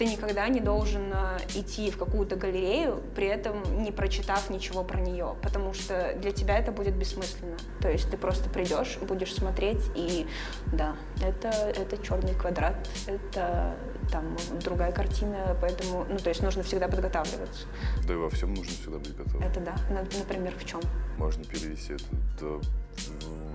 [0.00, 4.98] ты никогда не должен э, идти в какую-то галерею, при этом не прочитав ничего про
[4.98, 7.58] нее, потому что для тебя это будет бессмысленно.
[7.82, 10.26] То есть ты просто придешь, будешь смотреть, и
[10.72, 13.76] да, это, это черный квадрат, это
[14.10, 17.66] там другая картина, поэтому, ну, то есть нужно всегда подготавливаться.
[18.08, 19.42] Да и во всем нужно всегда быть готовым.
[19.42, 19.76] Это да.
[19.90, 20.80] Например, в чем?
[21.18, 22.04] Можно перевести это,
[22.38, 22.60] то,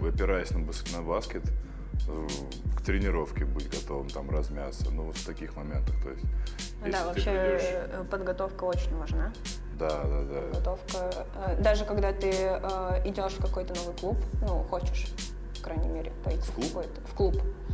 [0.07, 1.41] опираясь на, баск, на баскет,
[2.75, 6.25] к тренировке быть готовым, там размяться, ну вот в таких моментах, то есть.
[6.91, 7.69] Да, вообще придешь...
[7.71, 9.33] Э, подготовка очень важна.
[9.79, 10.41] Да, да, да.
[10.41, 11.25] Подготовка.
[11.35, 15.07] Э, даже когда ты э, идешь в какой-то новый клуб, ну хочешь,
[15.57, 17.64] по крайней мере, пойти в клуб, в клуб Э,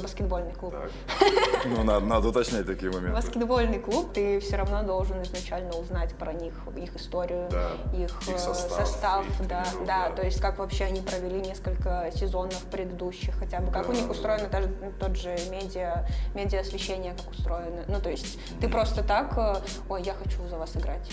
[0.00, 0.72] баскетбольный клуб.
[0.72, 0.90] Так.
[1.64, 3.14] Ну, надо, надо уточнять такие моменты.
[3.14, 7.70] Баскетбольный клуб, ты все равно должен изначально узнать про них, их историю, да.
[7.96, 11.40] их, их э, состав, состав их да, да, да, то есть как вообще они провели
[11.40, 14.68] несколько сезонов предыдущих, хотя бы как да, у них устроено даже
[14.98, 17.84] тот же медиа, медиа освещение, как устроено.
[17.86, 19.56] Ну, то есть ты просто так, э,
[19.88, 21.08] ой, я хочу за вас играть.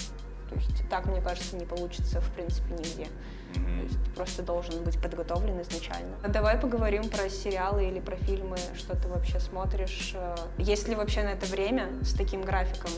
[0.49, 3.07] То есть так, мне кажется, не получится, в принципе, нигде.
[3.53, 3.77] Mm-hmm.
[3.77, 6.17] То есть ты просто должен быть подготовлен изначально.
[6.27, 10.13] Давай поговорим про сериалы или про фильмы, что ты вообще смотришь.
[10.15, 12.91] Э, есть ли вообще на это время с таким графиком?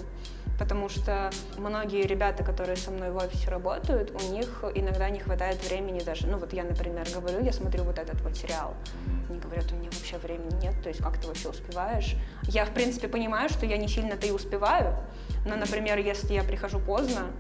[0.62, 5.64] Потому что многие ребята, которые со мной в офисе работают, у них иногда не хватает
[5.68, 6.28] времени даже.
[6.28, 8.76] Ну вот я, например, говорю, я смотрю вот этот вот сериал.
[9.28, 12.16] Они говорят, у меня вообще времени нет, то есть как ты вообще успеваешь?
[12.44, 14.96] Я, в принципе, понимаю, что я не сильно-то и успеваю,
[15.48, 17.32] но, например, если я прихожу поздно,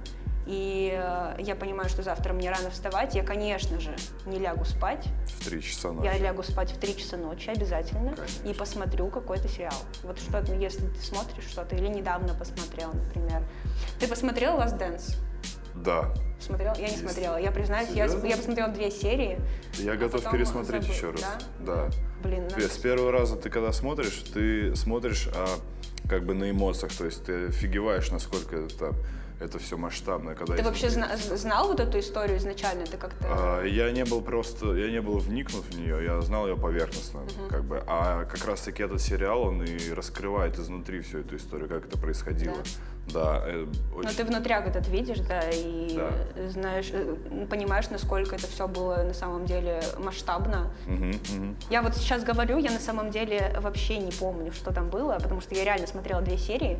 [0.45, 5.05] и э, я понимаю, что завтра мне рано вставать, я, конечно же, не лягу спать.
[5.27, 6.05] В три часа ночи.
[6.05, 8.47] Я лягу спать в три часа ночи обязательно конечно.
[8.47, 9.73] и посмотрю какой-то сериал.
[10.03, 13.43] Вот что-то, если ты смотришь что-то, или недавно посмотрел, например.
[13.99, 15.15] Ты посмотрел Last Dance?
[15.75, 16.13] Да.
[16.39, 16.73] Смотрел?
[16.73, 16.99] Я не Есть.
[16.99, 17.37] смотрела.
[17.37, 19.39] Я признаюсь, я, я посмотрела две серии.
[19.77, 20.95] Я а готов пересмотреть забыл.
[20.95, 21.21] еще раз.
[21.21, 21.39] Да?
[21.59, 21.89] Да.
[22.23, 22.67] Блин, надо...
[22.67, 25.47] С первого раза ты когда смотришь, ты смотришь а,
[26.09, 28.93] как бы на эмоциях, то есть ты офигеваешь, насколько это
[29.41, 30.35] это все масштабно.
[30.35, 32.85] Когда ты вообще зна- знал вот эту историю изначально?
[32.85, 33.25] Ты как-то...
[33.27, 37.19] А, я не был просто, я не был вникнут в нее, я знал ее поверхностно,
[37.19, 37.49] uh-huh.
[37.49, 37.83] как бы.
[37.87, 42.57] А как раз-таки этот сериал, он и раскрывает изнутри всю эту историю, как это происходило.
[42.57, 42.63] Да.
[43.07, 43.65] Да, э,
[43.95, 44.09] очень...
[44.09, 46.49] Но ты внутряк этот видишь, да, и да.
[46.49, 47.15] знаешь, э,
[47.49, 50.71] понимаешь, насколько это все было на самом деле масштабно.
[50.87, 51.55] Угу, угу.
[51.69, 55.41] Я вот сейчас говорю, я на самом деле вообще не помню, что там было, потому
[55.41, 56.79] что я реально смотрела две серии,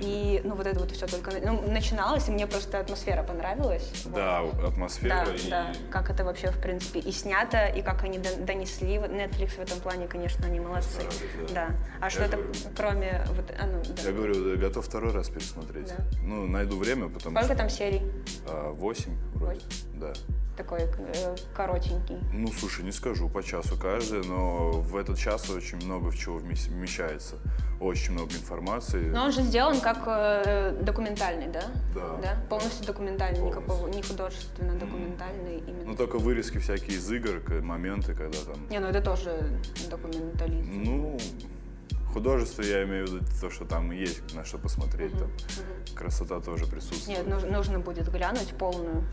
[0.00, 4.04] и ну вот это вот все только ну, начиналось, и мне просто атмосфера понравилась.
[4.06, 4.64] Да, вот.
[4.64, 5.26] атмосфера.
[5.26, 5.50] Да, и...
[5.50, 8.96] да, как это вообще в принципе и снято, и как они донесли.
[8.98, 11.02] Netflix в этом плане, конечно, они молодцы.
[11.48, 11.68] Да.
[11.68, 11.70] да.
[12.00, 12.38] А что это
[12.76, 14.02] кроме вот, а, ну, да.
[14.02, 15.88] Я говорю, готов второй раз пересмотреть.
[15.88, 16.04] Да.
[16.22, 17.56] Ну, найду время, потому Сколько что...
[17.56, 18.02] там серий?
[18.46, 19.60] А, восемь вроде,
[19.94, 20.12] да.
[20.58, 22.18] Такой э, коротенький.
[22.32, 26.38] Ну, слушай, не скажу, по часу каждый, но в этот час очень много в чего
[26.38, 27.36] вмещается.
[27.78, 29.08] Очень много информации.
[29.10, 31.62] Но он же сделан как э, документальный, да?
[31.94, 32.16] Да.
[32.20, 32.36] да?
[32.50, 33.62] Полностью документальный, Полностью.
[33.62, 35.70] никакого, не художественно-документальный mm.
[35.70, 35.84] именно.
[35.90, 38.68] Ну, только вырезки всякие из игр, моменты, когда там...
[38.68, 40.72] Не, ну это тоже документализм.
[40.72, 41.18] Ну,
[42.12, 45.12] художество я имею в виду то, что там есть на что посмотреть.
[45.12, 45.28] Угу, там.
[45.28, 45.96] Угу.
[45.96, 47.18] Красота тоже присутствует.
[47.18, 49.04] Нет, нужно, нужно будет глянуть полную,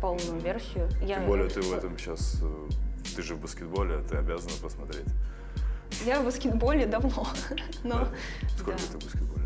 [0.00, 0.88] полную версию.
[1.00, 1.20] Тем я...
[1.20, 2.68] более ты в этом сейчас, э,
[3.16, 5.06] ты же в баскетболе, ты обязана посмотреть.
[6.04, 7.26] Я в баскетболе давно.
[7.84, 8.00] Но...
[8.00, 8.08] Да?
[8.56, 8.86] Сколько да.
[8.92, 9.37] ты в баскетболе?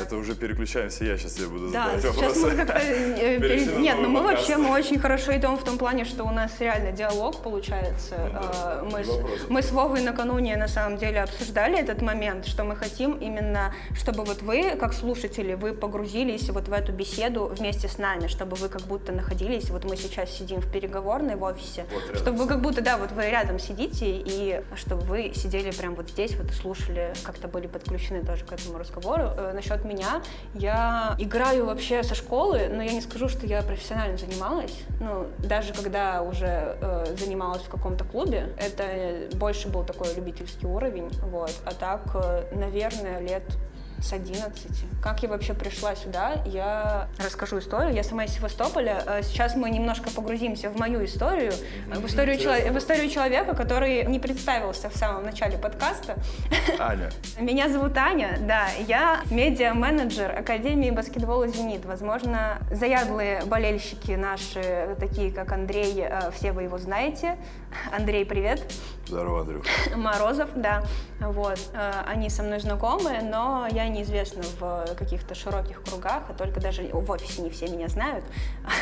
[0.00, 2.34] Это уже переключаемся, я сейчас тебе буду задавать да, вопросы.
[2.34, 2.78] Сейчас мы как-то...
[2.78, 6.52] Э, нет, ну мы вообще, мы очень хорошо идем в том плане, что у нас
[6.60, 8.16] реально диалог получается.
[8.18, 9.10] Ну, да, а, мы, с,
[9.48, 14.24] мы с Вовой накануне на самом деле обсуждали этот момент, что мы хотим именно, чтобы
[14.24, 18.68] вот вы, как слушатели, вы погрузились вот в эту беседу вместе с нами, чтобы вы
[18.68, 22.62] как будто находились, вот мы сейчас сидим в переговорной в офисе, вот чтобы вы как
[22.62, 27.12] будто, да, вот вы рядом сидите, и чтобы вы сидели прямо вот здесь вот слушали,
[27.24, 29.30] как-то были подключены тоже к этому разговору.
[29.60, 30.22] Насчет меня.
[30.54, 34.72] Я играю вообще со школы, но я не скажу, что я профессионально занималась.
[35.00, 41.10] Ну, даже когда уже э, занималась в каком-то клубе, это больше был такой любительский уровень,
[41.24, 41.52] вот.
[41.66, 43.42] А так, э, наверное, лет
[44.00, 44.84] с 11.
[45.02, 47.94] Как я вообще пришла сюда, я расскажу историю.
[47.94, 49.02] Я сама из Севастополя.
[49.06, 51.52] Э, сейчас мы немножко погрузимся в мою историю,
[51.86, 56.16] в историю, чело- в историю человека, который не представился в самом начале подкаста.
[56.78, 57.10] Аня.
[57.38, 58.68] Меня зовут Аня, да.
[58.86, 61.84] Я медиа-менеджер Академии баскетбола «Зенит».
[61.84, 67.36] Возможно, заядлые болельщики наши, такие как Андрей, э, все вы его знаете.
[67.92, 68.72] Андрей, привет.
[69.06, 69.64] Здорово, Андрюх.
[69.96, 70.84] Морозов, да.
[71.18, 71.58] Вот.
[71.72, 76.82] Э, они со мной знакомы, но я неизвестна в каких-то широких кругах, а только даже
[76.84, 78.24] в офисе не все меня знают.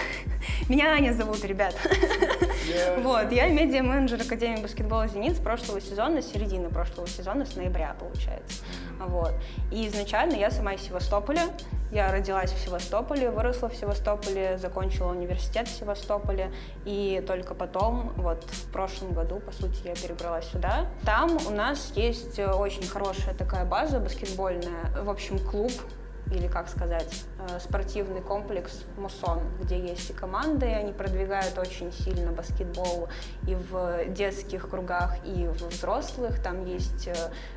[0.69, 1.75] Меня Аня зовут, ребят.
[2.99, 7.97] Вот, я медиа-менеджер Академии баскетбола «Зенит» с прошлого сезона, с середины прошлого сезона, с ноября,
[7.99, 8.63] получается.
[8.99, 9.33] Вот.
[9.71, 11.43] И изначально я сама из Севастополя,
[11.91, 16.53] я родилась в Севастополе, выросла в Севастополе, закончила университет в Севастополе,
[16.85, 20.87] и только потом, вот в прошлом году, по сути, я перебралась сюда.
[21.05, 25.73] Там у нас есть очень хорошая такая база баскетбольная, в общем, клуб
[26.31, 31.93] или, как сказать, э, спортивный комплекс «Мусон», где есть и команды, и они продвигают очень
[31.93, 33.09] сильно баскетбол
[33.47, 36.43] и в детских кругах, и в взрослых.
[36.43, 37.15] Там есть э,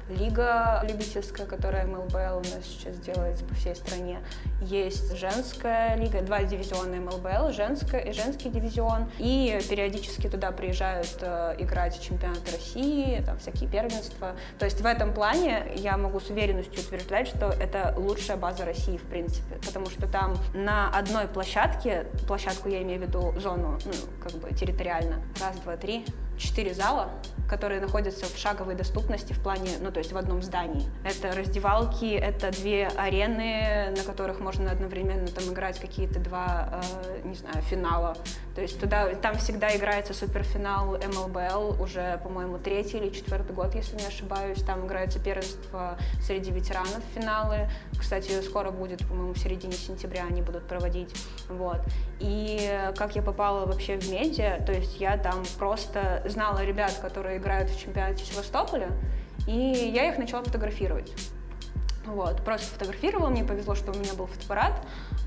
[0.10, 4.20] лига любительская, которая МЛБЛ у нас сейчас делается по всей стране.
[4.62, 9.10] Есть женская лига, два дивизиона МЛБЛ, женская и женский дивизион.
[9.18, 14.36] И периодически туда приезжают э, играть чемпионаты России, там всякие первенства.
[14.60, 18.98] То есть в этом плане я могу с уверенностью утверждать, что это лучшая база России,
[18.98, 19.56] в принципе.
[19.66, 23.92] Потому что там на одной площадке, площадку я имею в виду зону, ну,
[24.22, 26.06] как бы территориально, раз, два, три,
[26.42, 27.10] четыре зала,
[27.50, 30.90] которые находятся в шаговой доступности в плане, ну, то есть в одном здании.
[31.04, 37.36] Это раздевалки, это две арены, на которых можно одновременно там играть какие-то два, э, не
[37.36, 38.16] знаю, финала.
[38.56, 43.98] То есть туда, там всегда играется суперфинал МЛБЛ, уже, по-моему, третий или четвертый год, если
[43.98, 44.62] не ошибаюсь.
[44.64, 47.70] Там играется первенство среди ветеранов финалы.
[48.00, 51.14] Кстати, скоро будет, по-моему, в середине сентября они будут проводить.
[51.50, 51.80] Вот.
[52.20, 57.38] И как я попала вообще в медиа, то есть я там просто знала ребят, которые
[57.38, 58.90] играют в чемпионате Севастополя,
[59.48, 61.14] и я их начала фотографировать.
[62.06, 64.74] Вот, просто фотографировала, мне повезло, что у меня был фотоаппарат.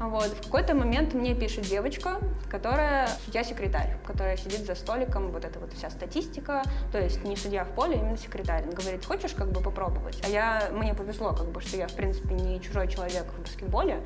[0.01, 2.19] Вот, в какой-то момент мне пишет девочка,
[2.51, 7.65] которая судья-секретарь, которая сидит за столиком, вот эта вот вся статистика, то есть не судья
[7.65, 8.65] в поле, а именно секретарь.
[8.65, 10.21] Он говорит, хочешь как бы попробовать?
[10.25, 14.01] А я, мне повезло, как бы, что я, в принципе, не чужой человек в баскетболе,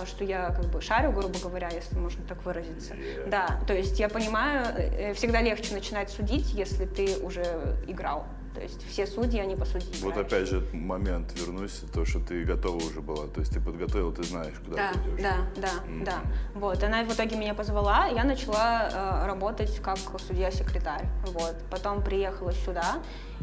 [0.00, 2.94] а, что я как бы шарю, грубо говоря, если можно так выразиться.
[2.94, 3.28] Yeah.
[3.28, 8.26] Да, то есть я понимаю, э, всегда легче начинать судить, если ты уже играл.
[8.54, 12.44] То есть все судьи, они по сути Вот опять же момент, вернусь, то, что ты
[12.44, 13.26] готова уже была.
[13.28, 15.22] То есть ты подготовила, ты знаешь, куда да, ты идешь.
[15.22, 16.04] Да, да, mm-hmm.
[16.04, 16.22] да.
[16.54, 21.06] Вот, она в итоге меня позвала, я начала э, работать как судья-секретарь.
[21.26, 23.02] Вот, потом приехала сюда,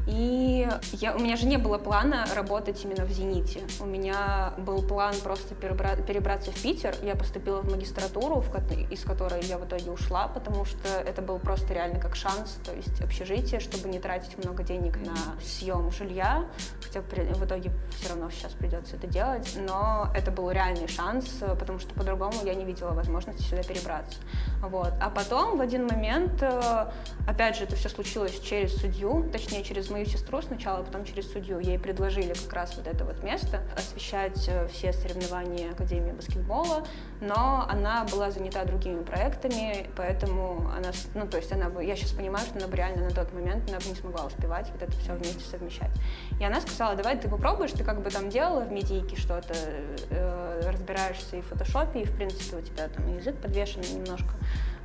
[0.09, 3.61] и я, у меня же не было плана работать именно в «Зените».
[3.79, 6.95] У меня был план просто перебра перебраться в Питер.
[7.03, 8.49] Я поступила в магистратуру, в
[8.89, 12.73] из которой я в итоге ушла, потому что это был просто реально как шанс, то
[12.73, 16.45] есть общежитие, чтобы не тратить много денег на съем жилья,
[16.81, 21.77] хотя в итоге все равно сейчас придется это делать, но это был реальный шанс, потому
[21.77, 24.17] что по-другому я не видела возможности сюда перебраться.
[24.61, 24.93] Вот.
[24.99, 26.91] А потом в один момент, э,
[27.27, 31.31] опять же, это все случилось через судью, точнее через мою сестру сначала, а потом через
[31.31, 31.59] судью.
[31.59, 36.85] Ей предложили как раз вот это вот место, освещать э, все соревнования Академии баскетбола,
[37.19, 42.11] но она была занята другими проектами, поэтому она, ну то есть она бы, я сейчас
[42.11, 44.91] понимаю, что она бы реально на тот момент, она бы не смогла успевать вот это
[44.93, 45.91] все вместе совмещать.
[46.39, 49.53] И она сказала, давай ты попробуешь, ты как бы там делала в медийке что-то,
[50.09, 54.31] э, разбираешься и в фотошопе, и в принципе у тебя там язык подвешен немножко,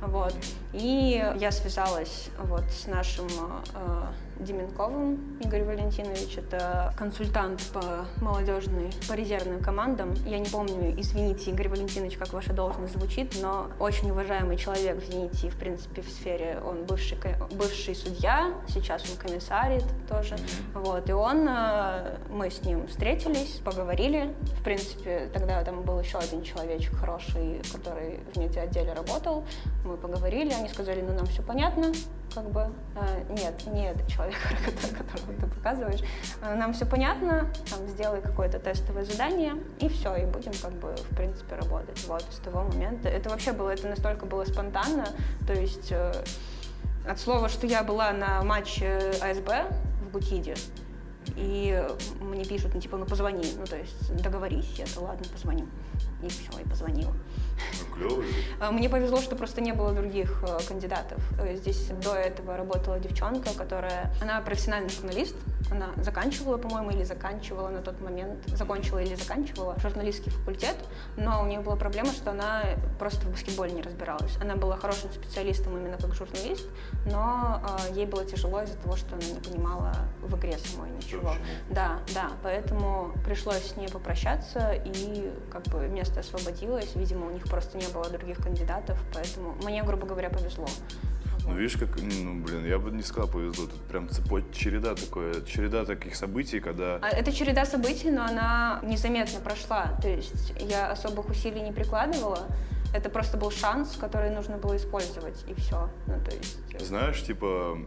[0.01, 0.35] вот.
[0.73, 3.27] И я связалась вот с нашим
[3.73, 4.03] э,
[4.39, 6.37] Деменковым Игорь Валентинович.
[6.37, 10.13] Это консультант по молодежной, по резервным командам.
[10.25, 15.05] Я не помню, извините, Игорь Валентинович, как ваша должность звучит, но очень уважаемый человек в
[15.09, 16.59] «Зените», в принципе, в сфере.
[16.65, 17.17] Он бывший,
[17.51, 20.35] бывший судья, сейчас он комиссарит тоже.
[20.73, 24.33] Вот, и он, э, мы с ним встретились, поговорили.
[24.59, 29.45] В принципе, тогда там был еще один человечек хороший, который в медиа-отделе работал.
[29.85, 31.93] Мы поговорили, они сказали, ну, нам все понятно,
[32.33, 34.24] как бы, э, нет, не этот человек,
[34.97, 36.01] которого ты показываешь.
[36.41, 40.95] Э, нам все понятно, там, сделай какое-то тестовое задание, и все, и будем, как бы,
[40.95, 42.03] в принципе, работать.
[42.07, 43.09] Вот, с того момента.
[43.09, 45.07] Это вообще было, это настолько было спонтанно,
[45.45, 46.13] то есть э,
[47.07, 49.49] от слова, что я была на матче АСБ
[50.07, 50.55] в Гутиде,
[51.35, 51.83] и
[52.21, 55.67] мне пишут, ну, типа, ну, позвони, ну, то есть, договорись, я, то ладно, позвоню.
[56.21, 57.13] И все, и позвонила.
[57.97, 58.23] Ну,
[58.71, 61.19] Мне повезло, что просто не было других кандидатов.
[61.53, 65.35] Здесь до этого работала девчонка, которая, она профессиональный журналист,
[65.71, 70.75] она заканчивала, по-моему, или заканчивала на тот момент, закончила или заканчивала журналистский факультет,
[71.17, 72.63] но у нее была проблема, что она
[72.99, 74.37] просто в баскетболе не разбиралась.
[74.41, 76.67] Она была хорошим специалистом именно как журналист,
[77.05, 81.33] но э, ей было тяжело из-за того, что она не понимала в игре самой ничего.
[81.69, 86.95] Да, да, поэтому пришлось с ней попрощаться, и как бы место освободилось.
[86.95, 90.67] Видимо, у них просто не было других кандидатов, поэтому мне, грубо говоря, повезло.
[91.47, 93.67] Ну, видишь, как, ну, блин, я бы не сказал повезло.
[93.67, 96.99] Тут прям цепочка, череда такое, череда таких событий, когда...
[97.01, 99.97] А это череда событий, но она незаметно прошла.
[100.01, 102.47] То есть я особых усилий не прикладывала.
[102.95, 105.89] Это просто был шанс, который нужно было использовать, и все.
[106.07, 106.79] Ну, то есть...
[106.79, 107.77] Знаешь, типа,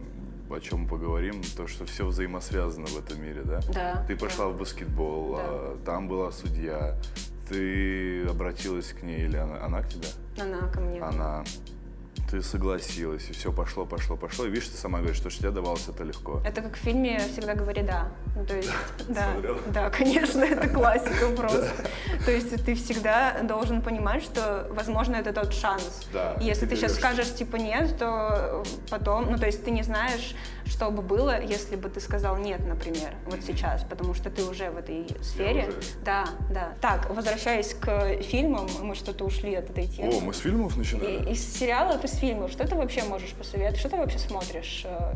[0.49, 3.59] о чем поговорим, то, что все взаимосвязано в этом мире, да?
[3.73, 4.05] Да.
[4.07, 4.51] Ты пошла да.
[4.51, 5.41] в баскетбол, Да.
[5.43, 6.95] а, там была судья,
[7.49, 10.07] ты обратилась к ней или она, она к тебе?
[10.39, 11.01] Она ко мне.
[11.01, 11.43] Она.
[12.29, 14.45] Ты согласилась, и все пошло, пошло, пошло.
[14.45, 16.41] И видишь, ты сама говоришь, что тебе давалось это легко.
[16.45, 18.11] Это как в фильме «Всегда говори да».
[18.35, 18.69] Ну, то есть,
[19.09, 19.33] да,
[19.73, 21.71] да, конечно, это классика просто.
[22.25, 26.07] То есть ты всегда должен понимать, что, возможно, это тот шанс.
[26.13, 30.35] Да, если ты сейчас скажешь, типа, нет, то потом, ну, то есть ты не знаешь,
[30.69, 34.69] что бы было, если бы ты сказал нет, например, вот сейчас, потому что ты уже
[34.69, 35.67] в этой сфере.
[35.69, 35.77] уже.
[36.05, 36.73] Да, да.
[36.79, 40.13] Так, возвращаясь к фильмам, мы что-то ушли от этой темы.
[40.15, 41.25] О, мы с фильмов начинали?
[41.27, 43.79] И- из сериалов, из фильмов, что ты вообще можешь посоветовать?
[43.79, 44.83] Что ты вообще смотришь?
[44.85, 45.13] э,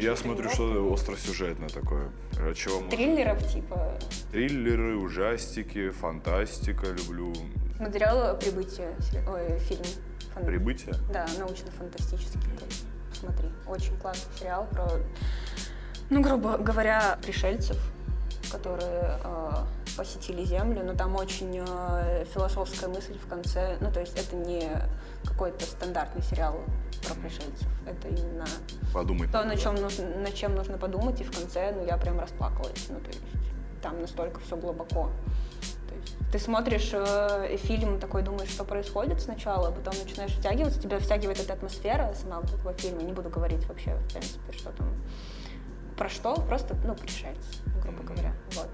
[0.00, 2.10] Я смотрю что-то остросюжетное такое.
[2.40, 2.88] О чем?
[2.90, 3.94] Триллеров, типа,
[4.32, 7.32] Триллеры, ужастики, фантастика люблю.
[7.76, 8.88] смотрела «Прибытие»,
[9.28, 9.84] ой, фильм.
[10.34, 10.94] Фан- Прибытие?
[11.12, 12.40] Да, научно-фантастический
[13.20, 13.34] такой.
[13.34, 14.88] Смотри, очень классный сериал про,
[16.10, 17.78] ну, грубо говоря, пришельцев,
[18.50, 19.50] которые э,
[19.96, 23.76] посетили Землю, но там очень э, философская мысль в конце.
[23.80, 24.70] Ну, то есть это не
[25.24, 26.60] какой-то стандартный сериал
[27.06, 27.68] про пришельцев.
[27.86, 28.46] Это именно
[28.92, 29.32] Подумать.
[29.32, 32.86] то, на чем нужно, над чем нужно подумать, и в конце, ну, я прям расплакалась.
[32.88, 33.20] Ну, то есть
[33.82, 35.10] там настолько все глубоко.
[36.36, 41.40] Ты смотришь э, фильм, такой думаешь, что происходит сначала, а потом начинаешь втягиваться, тебя втягивает
[41.40, 43.00] эта атмосфера сама вот этого фильма.
[43.04, 44.92] Не буду говорить вообще, в принципе, что там
[45.96, 48.34] про что, просто, ну, пришельцы, грубо говоря.
[48.52, 48.68] Вот.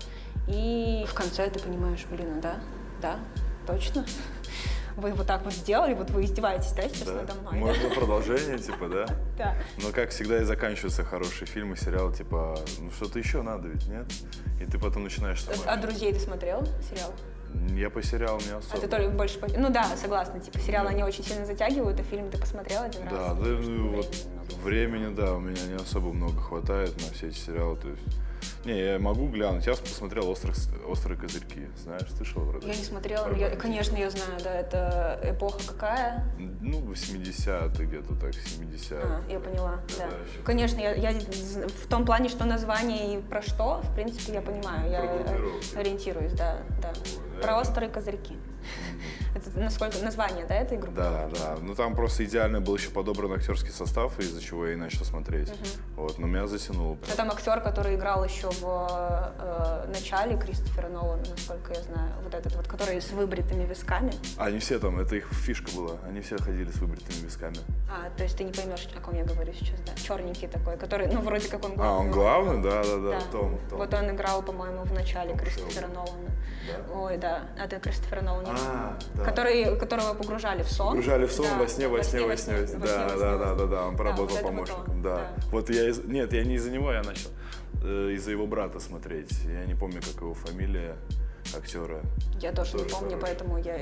[0.48, 2.56] И в конце ты понимаешь, блин, ну да,
[3.00, 3.20] да,
[3.64, 4.04] точно.
[4.96, 7.14] Вы вот так вот сделали, вот вы издеваетесь, да, сейчас Да.
[7.14, 7.52] надо мной?
[7.52, 7.58] да?
[7.60, 9.06] Можно продолжение, типа, да?
[9.38, 9.54] Да.
[9.80, 14.06] Но как всегда и заканчиваются хорошие фильмы, сериалы, типа, ну что-то еще надо ведь, нет?
[14.60, 15.44] И ты потом начинаешь.
[15.64, 17.14] А «Друзей» ты смотрел сериал?
[17.76, 18.80] Я по сериалам не А особо.
[18.80, 19.38] ты только больше...
[19.38, 23.02] по- Ну да, согласна, типа сериалы они очень сильно затягивают, а фильм ты посмотрел один
[23.04, 23.12] раз.
[23.12, 24.26] Да, и да, что ну, вот
[24.62, 28.02] времени, да, у меня не особо много хватает на все эти сериалы, то есть...
[28.64, 29.66] Не, я могу глянуть.
[29.66, 31.68] Я посмотрел «Острых, «Острые козырьки».
[31.82, 32.68] Знаешь, слышал вроде?
[32.68, 36.24] Я не смотрела, но я, конечно, я знаю, да, это эпоха какая?
[36.38, 39.00] Ну, 80-е где-то так, 70-е.
[39.02, 40.06] А, я поняла, да.
[40.06, 40.16] Да.
[40.44, 44.90] Конечно, я, я в том плане, что название и про что, в принципе, я понимаю,
[44.90, 45.76] я Про группировки.
[45.76, 46.92] ориентируюсь, да, да.
[47.42, 48.36] Про острые козырьки.
[49.34, 50.96] Это насколько название, да, этой группы?
[50.96, 51.56] Да, да.
[51.60, 55.50] Ну там просто идеально был еще подобран актерский состав, из-за чего я и начал смотреть.
[55.96, 56.98] Вот, но меня затянуло.
[57.08, 62.34] Ну, там актер, который играл еще в э, начале Кристофера Нолана, насколько я знаю, вот
[62.34, 64.12] этот вот, который с выбритыми висками.
[64.36, 65.96] Они все там, это их фишка была.
[66.06, 67.58] Они все ходили с выбритыми висками.
[67.90, 69.92] А, то есть ты не поймешь, о ком я говорю сейчас, да?
[69.94, 72.62] Черненький такой, который, ну, вроде как он А, он главный?
[72.62, 73.20] Да, да, да.
[73.30, 73.78] Том, Том.
[73.78, 75.94] Вот он играл, по-моему, в начале Том Кристофера Шелби.
[75.94, 76.30] Нолана.
[76.66, 76.94] Да?
[76.94, 78.51] Ой, да, это Кристофера Нолана.
[78.58, 79.24] А, да.
[79.24, 80.88] Который, которого погружали в сон.
[80.88, 82.56] Погружали в сон Да, во сне, во сне, во сне.
[82.56, 83.86] во сне, Да, во да, да, да, да.
[83.86, 85.02] Он поработал это вот помощником.
[85.02, 85.16] Да.
[85.16, 85.32] да.
[85.50, 85.98] Вот я из...
[86.04, 87.30] Нет, я не из-за него, я начал
[87.82, 89.30] э, из-за его брата смотреть.
[89.44, 90.96] Я не помню, как его фамилия
[91.56, 92.00] актера.
[92.40, 93.22] Я тоже, не Тоже помню, хороший.
[93.22, 93.76] поэтому я,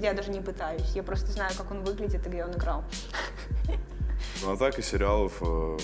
[0.00, 0.92] я даже не пытаюсь.
[0.94, 2.84] Я просто знаю, как он выглядит и где он играл.
[4.42, 5.32] Ну а так и сериалов.
[5.42, 5.78] э,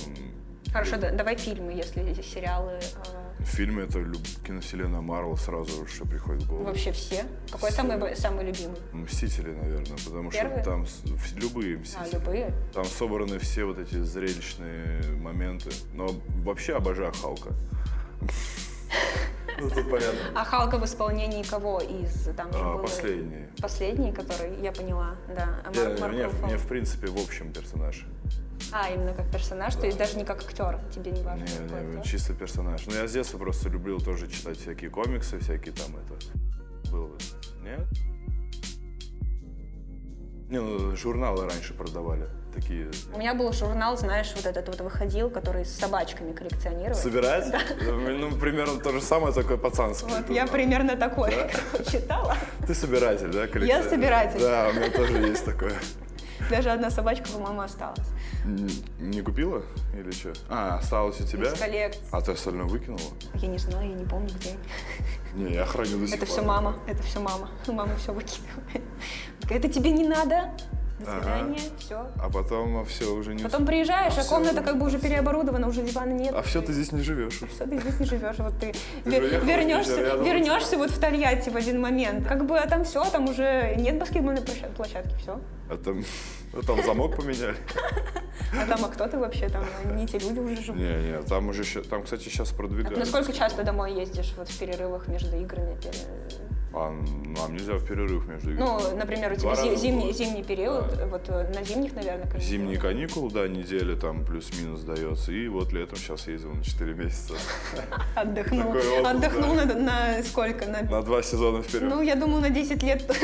[0.73, 2.73] Хорошо, да- давай фильмы, если сериалы.
[2.73, 4.21] э, Фильмы это люб...
[4.47, 6.65] киновселенная Марвел сразу что приходит в голову.
[6.65, 7.25] вообще все.
[7.51, 7.77] Какой Все.
[7.83, 8.79] самый, самый любимый?
[8.93, 10.63] Мстители, наверное, потому Первые?
[10.63, 12.15] что там в- любые А, мстители.
[12.15, 12.55] любые?
[12.73, 15.71] Там собраны все вот эти зрелищные моменты.
[15.93, 16.09] Но
[16.45, 17.51] вообще обожаю Халка.
[19.61, 20.19] Ну, тут понятно.
[20.35, 22.25] А Халка в исполнении кого из?
[22.37, 23.47] Там же А, был Последний.
[23.61, 25.61] Последний, который, я поняла, да.
[25.65, 26.47] А Не, Марк- Руффало.
[26.47, 28.07] мне, в принципе, в общем персонаж.
[28.73, 31.45] А, именно как персонаж, то есть даже не как актер, тебе не важно.
[31.45, 32.03] Не, не, актер?
[32.03, 32.87] чисто персонаж.
[32.87, 36.91] Ну, я с детства просто любил тоже читать всякие комиксы, всякие там это.
[36.91, 37.17] Было.
[37.63, 37.81] Нет?
[40.51, 42.27] Не, ну, журналы раньше продавали.
[42.55, 42.91] Такие.
[43.15, 46.95] У меня был журнал, знаешь, вот этот вот выходил, который с собачками коллекционировал.
[46.95, 47.47] Собирать?
[47.81, 50.11] Ну, примерно то же самое, такое пацанское.
[50.11, 51.33] Вот я примерно такой
[51.91, 52.37] читала.
[52.67, 53.47] Ты собиратель, да?
[53.47, 53.89] коллекционер?
[53.89, 54.41] собиратель.
[54.41, 55.73] Да, у меня тоже есть такое.
[56.51, 58.07] Даже одна собачка, по-моему, осталась.
[58.45, 59.63] Не купила?
[59.97, 60.33] Или что?
[60.49, 61.53] А, осталось у тебя?
[61.53, 62.03] Из коллекции.
[62.11, 63.01] А ты остальное выкинула?
[63.35, 64.57] Я не знаю, я не помню, где.
[65.35, 67.49] Не, я храню до сих Это все мама, это все мама.
[67.67, 68.83] Мама все выкидывает.
[69.49, 70.51] Это тебе не надо.
[71.05, 71.23] До Ага.
[71.23, 72.07] свидания, все.
[72.21, 73.43] А потом все уже не...
[73.43, 76.35] Потом приезжаешь, А а комната как бы уже переоборудована, уже дивана нет.
[76.37, 77.41] А все, ты здесь не живешь.
[77.55, 78.73] Все, ты здесь не живешь, вот ты,
[79.05, 82.27] Ты вернешься, вернешься вот в Тольятти в один момент.
[82.27, 85.41] Как бы, а там все, там уже нет баскетбольной площад- площадки, все.
[85.71, 86.05] А там,
[86.53, 87.57] а там замок поменяли.
[88.55, 89.65] А там, а кто ты вообще, там
[89.97, 90.79] не те люди уже живут.
[90.81, 92.99] Не, не, там уже, там, кстати, сейчас А ты продвигают.
[92.99, 95.75] насколько часто домой ездишь вот в перерывах между играми?
[96.75, 98.67] А нам нельзя в перерыв между играми.
[98.67, 101.07] Ну, например, у тебя зи- зимний, зимний период, Да.
[101.07, 102.43] вот э, на зимних, наверное, каникулы.
[102.43, 105.33] Зимние каникулы, да, неделя там плюс-минус дается.
[105.33, 107.35] И вот летом сейчас ездил на 4 месяца.
[108.17, 108.71] Отдохнул.
[108.71, 109.65] Отдых, Отдохнул да.
[109.67, 110.67] на, на сколько?
[110.67, 110.83] На...
[110.83, 111.91] На два сезона вперед.
[111.91, 113.05] Ну, я думаю, на 10 лет.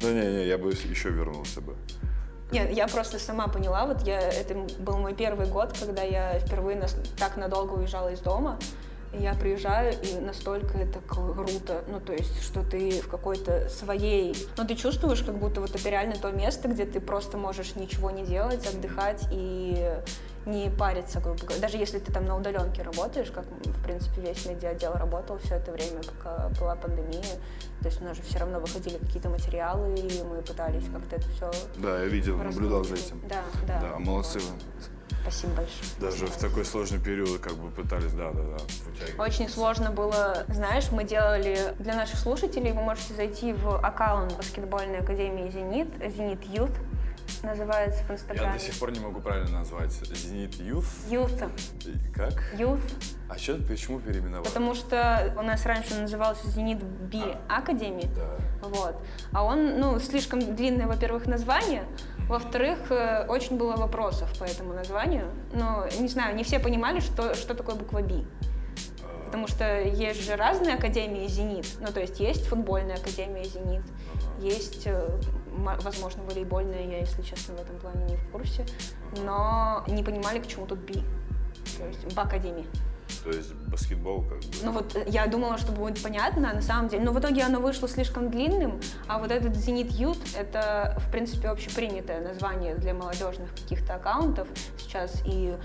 [0.00, 1.74] Ну, не-не, я бы еще вернулся бы.
[2.52, 6.76] Нет, я просто сама поняла, вот я, это был мой первый год, когда я впервые
[6.78, 8.58] нас- так надолго уезжала из дома.
[9.12, 14.36] Я приезжаю, и настолько это круто, ну, то есть, что ты в какой-то своей...
[14.56, 18.10] Ну, ты чувствуешь, как будто вот это реально то место, где ты просто можешь ничего
[18.10, 19.98] не делать, отдыхать и
[20.44, 21.60] не париться, грубо говоря.
[21.60, 25.72] Даже если ты там на удаленке работаешь, как, в принципе, весь медиа-отдел работал все это
[25.72, 27.22] время, пока была пандемия.
[27.80, 31.28] То есть у нас же все равно выходили какие-то материалы, и мы пытались как-то это
[31.30, 33.22] все Да, я видел, наблюдал за этим.
[33.28, 33.80] Да, да.
[33.80, 34.48] Да, молодцы Вот.
[34.48, 34.97] вы.
[35.22, 35.90] Спасибо большое.
[36.00, 39.22] Даже в такой сложный период как бы пытались, да-да-да.
[39.22, 45.00] Очень сложно было, знаешь, мы делали для наших слушателей, вы можете зайти в аккаунт баскетбольной
[45.00, 46.76] академии «Зенит», «Зенит Youth»
[47.42, 48.52] называется в Я Инстаграме.
[48.54, 49.92] до сих пор не могу правильно назвать.
[49.92, 50.86] Зенит Youth?
[51.08, 51.50] Youth.
[52.14, 52.32] Как?
[52.54, 52.80] Youth.
[53.28, 54.46] А что, почему переименовали?
[54.48, 58.10] Потому что у нас раньше назывался «Зенит Би Академи».
[58.14, 58.68] Да.
[58.68, 58.96] Вот.
[59.32, 61.84] А он, ну, слишком длинное, во-первых, название,
[62.28, 65.30] во-вторых, э, очень было вопросов по этому названию.
[65.52, 68.26] Но, не знаю, не все понимали, что, что такое буква «Би».
[69.26, 71.66] Потому что есть же разные академии «Зенит».
[71.80, 73.82] Ну, то есть есть футбольная академия «Зенит»,
[74.38, 75.08] есть, э,
[75.82, 78.64] возможно, волейбольная, я, если честно, в этом плане не в курсе.
[79.24, 81.02] Но не понимали, к чему тут «Би».
[81.78, 82.66] То есть «Бакадеми».
[83.24, 84.46] То есть баскетбол как бы.
[84.62, 87.42] Ну вот э, я думала, что будет понятно, а на самом деле, но в итоге
[87.42, 92.94] оно вышло слишком длинным, а вот этот Зенит Youth— это, в принципе, общепринятое название для
[92.94, 94.48] молодежных каких-то аккаунтов
[94.78, 95.56] сейчас, и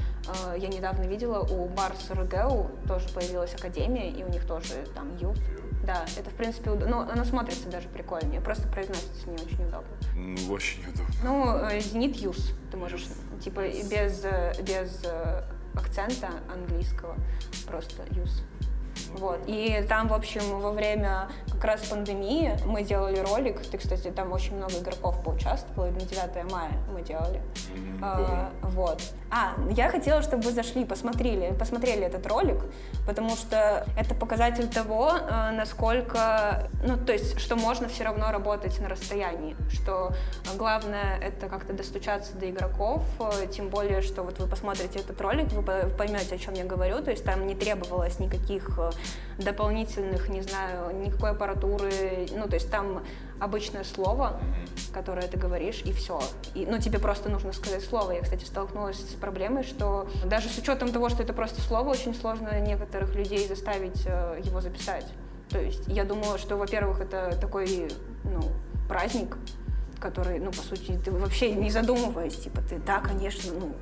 [0.45, 5.09] э, я недавно видела, у Барс РГУ тоже появилась академия, и у них тоже там
[5.17, 5.39] Youth.
[5.85, 9.89] Да, это, в принципе, уд- ну, оно смотрится даже прикольнее, просто произносится не очень удобно.
[10.15, 11.15] Ну, очень удобно.
[11.23, 13.05] Ну, э, Зенит Юс, ты можешь,
[13.43, 15.01] типа, без, э, без
[15.76, 17.15] акцента английского,
[17.67, 18.43] просто Юс.
[19.13, 19.39] Вот.
[19.47, 23.61] И там, в общем, во время как раз пандемии мы делали ролик.
[23.61, 25.91] Ты, кстати, там очень много игроков поучаствовало.
[25.91, 27.41] На 9 мая мы делали.
[28.01, 29.01] А, вот.
[29.31, 32.61] А, я хотела, чтобы вы зашли, посмотрели, посмотрели этот ролик,
[33.07, 38.79] потому что это показатель того, э, насколько, ну, то есть, что можно все равно работать
[38.79, 40.13] на расстоянии, что
[40.55, 45.51] главное это как-то достучаться до игроков, э, тем более, что вот вы посмотрите этот ролик,
[45.53, 48.77] вы по- поймете, о чем я говорю, то есть там не требовалось никаких
[49.38, 53.03] дополнительных, не знаю, никакой аппаратуры, ну, то есть там
[53.39, 54.39] обычное слово,
[54.93, 56.21] которое ты говоришь, и все.
[56.53, 58.11] И, ну, тебе просто нужно сказать слово.
[58.11, 62.13] Я, кстати, столкнулась с проблемой, что даже с учетом того, что это просто слово, очень
[62.13, 65.05] сложно некоторых людей заставить э, его записать.
[65.49, 67.91] То есть я думала, что, во-первых, это такой,
[68.23, 68.41] ну,
[68.88, 69.38] праздник,
[69.99, 73.73] который, ну, по сути, ты вообще не задумываясь, типа, ты, да, конечно, ну,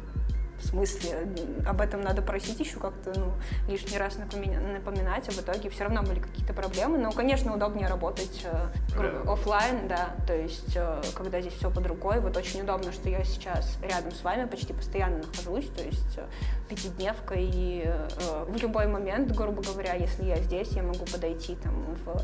[0.62, 1.28] в смысле,
[1.66, 3.34] об этом надо просить еще как-то, ну,
[3.68, 6.98] лишний раз напомина- напоминать, а в итоге все равно были какие-то проблемы.
[6.98, 12.20] Но, конечно, удобнее работать э, оффлайн, да, то есть, э, когда здесь все под рукой.
[12.20, 16.28] Вот очень удобно, что я сейчас рядом с вами почти постоянно нахожусь, то есть э,
[16.70, 21.96] пятидневка, и э, в любой момент, грубо говоря, если я здесь, я могу подойти там
[22.06, 22.22] в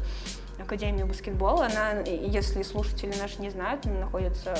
[0.61, 1.65] Академию баскетбола.
[1.65, 4.57] Она, если слушатели наши не знают, она находится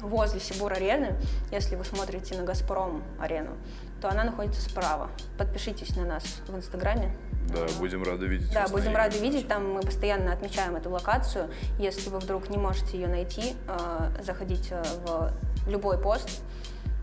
[0.00, 1.16] возле Сибур-арены,
[1.50, 3.56] если вы смотрите на «Газпром-арену»,
[4.00, 5.10] то она находится справа.
[5.38, 7.14] Подпишитесь на нас в Инстаграме.
[7.48, 8.52] Да, будем рады видеть.
[8.52, 9.48] Да, будем рады видеть.
[9.48, 11.50] Там мы постоянно отмечаем эту локацию.
[11.78, 15.32] Если вы вдруг не можете ее найти, э, заходите в
[15.66, 16.42] любой пост,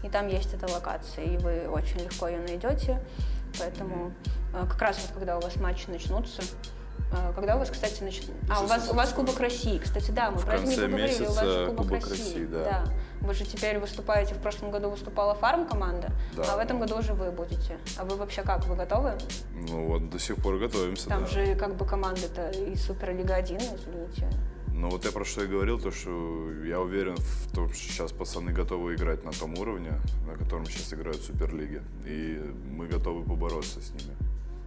[0.04, 3.02] и там есть эта локация, и вы очень легко ее найдете.
[3.60, 4.14] Поэтому
[4.54, 6.42] э, как раз вот когда у вас матчи начнутся,
[7.36, 8.36] когда у вас, кстати, начнут...
[8.50, 10.86] А, у вас, у вас Кубок России, кстати, да, мы В про это не конце
[10.88, 11.24] поговорили.
[11.24, 12.24] у вас месяца Кубок, Кубок России.
[12.24, 12.84] России, да.
[13.22, 16.44] Вы же теперь выступаете, в прошлом году выступала фарм-команда, Да.
[16.54, 17.78] а в этом году уже вы будете.
[17.98, 19.14] А вы вообще как, вы готовы?
[19.70, 21.28] Ну вот, до сих пор готовимся, Там да.
[21.28, 24.30] же как бы команда-то из Суперлига 1, извините.
[24.74, 28.12] Ну вот я про что и говорил, то что я уверен в том, что сейчас
[28.12, 29.94] пацаны готовы играть на том уровне,
[30.28, 31.82] на котором сейчас играют в Суперлиге.
[32.06, 32.40] И
[32.70, 34.16] мы готовы побороться с ними.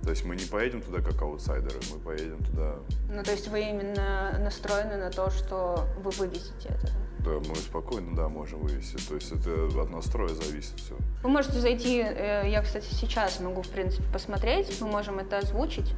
[0.03, 2.77] То есть мы не поедем туда как аутсайдеры, мы поедем туда,
[3.11, 6.89] Ну, то есть вы именно настроены на то, что вы вывезете это.
[7.19, 8.97] да, мы спокойно, да, можем вывести.
[9.09, 10.97] То есть это от настроя зависит все.
[11.23, 15.93] Вы можете зайти, э, я, кстати, сейчас могу, в принципе, посмотреть, мы можем это озвучить.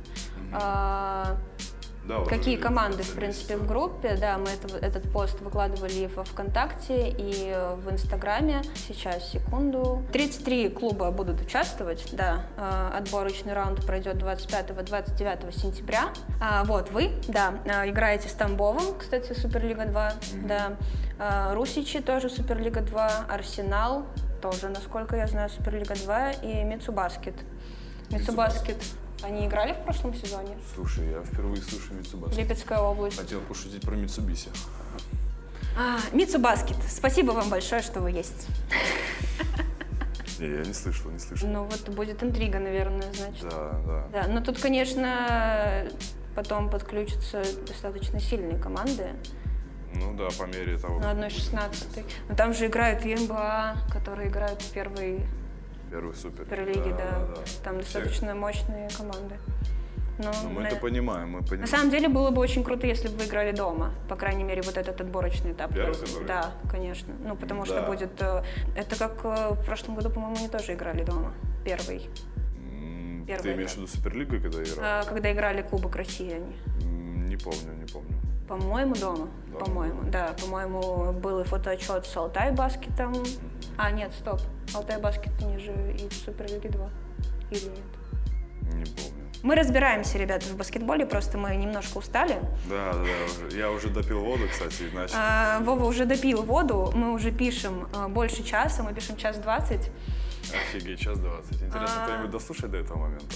[0.53, 1.39] А,
[2.05, 4.17] Да, вот какие уже команды, в принципе, в группе.
[4.21, 8.63] Да, мы это- этот пост выкладывали во ВКонтакте и в Инстаграме.
[8.75, 10.03] Сейчас, секунду.
[10.13, 12.47] 33 клуба будут участвовать, да.
[12.57, 16.09] Э, Отборочный раунд пройдет 25-29 сентября.
[16.41, 20.13] А, вот, вы, да, э, играете с Тамбовом, кстати, Суперлига 2,
[20.45, 20.77] да.
[21.21, 24.07] Э, Русичи тоже Суперлига 2, Арсенал
[24.41, 27.35] тоже, насколько я знаю, Суперлига 2 и Мицубаскет.
[28.11, 28.77] Мицубаскет.
[29.23, 30.57] Они играли в прошлом сезоне?
[30.75, 32.41] Слушай, я впервые слышу Митсубаси.
[32.41, 33.19] Липецкая область.
[33.19, 34.51] Хотел пошутить про Митсубиси.
[35.79, 38.47] А, Мицубаскет, спасибо вам большое, что вы есть.
[40.39, 41.49] Не, я не слышал, не слышал.
[41.49, 43.45] Ну вот будет интрига, наверное, значит.
[43.49, 44.09] Да, да.
[44.13, 45.87] Да, но тут, конечно,
[46.35, 49.11] потом подключатся достаточно сильные команды
[49.95, 50.99] Ну да, по мере того.
[50.99, 52.05] на как 1-16.
[52.29, 55.25] Но там же играют и МБА, которые играют в первой
[55.93, 56.45] Первый супер.
[56.45, 57.27] суперлиге, да.
[57.35, 57.43] да.
[57.63, 59.35] Там достаточно мощные команды.
[60.19, 61.61] Но, Ну, мы на- это понимаем, мы понимаем.
[61.63, 63.93] На самом деле было бы очень круто, если бы вы играли дома.
[64.09, 65.75] По крайней мере, вот этот отборочный этап.
[65.75, 66.27] Первый, который?
[66.27, 67.13] Да, конечно.
[67.27, 67.87] Ну, потому что Да.
[67.87, 68.23] будет...
[68.23, 68.43] э,
[68.75, 71.33] Это как э, в прошлом году, по-моему, они тоже играли дома.
[71.65, 72.09] Первый.
[72.59, 74.79] М, Первый Ты имеешь в виду Суперлигу, когда играл?
[74.81, 76.57] А, Когда играли Кубок России они.
[76.85, 78.15] М, Не помню, не помню.
[78.49, 79.29] По-моему, дома.
[79.59, 80.35] По-моему, да.
[80.41, 83.15] По-моему, был и фотоотчет с Алтай Баскетом.
[83.77, 84.41] А, нет, стоп.
[84.75, 86.91] Алтай Баскет, они же и в Суперлиге 2.
[87.51, 88.75] Или нет?
[88.75, 89.23] Не помню.
[89.43, 92.39] Мы разбираемся, ребята, в баскетболе, просто мы немножко устали.
[92.71, 95.15] Да, да, Я уже допил воду, кстати, иначе.
[95.17, 99.91] А, Вова уже допил воду, мы уже пишем а, больше часа, мы пишем час двадцать.
[100.51, 101.55] Офигеть, час двадцать.
[101.63, 102.07] Интересно, А.
[102.07, 103.27] кто-нибудь дослушает до этого момента?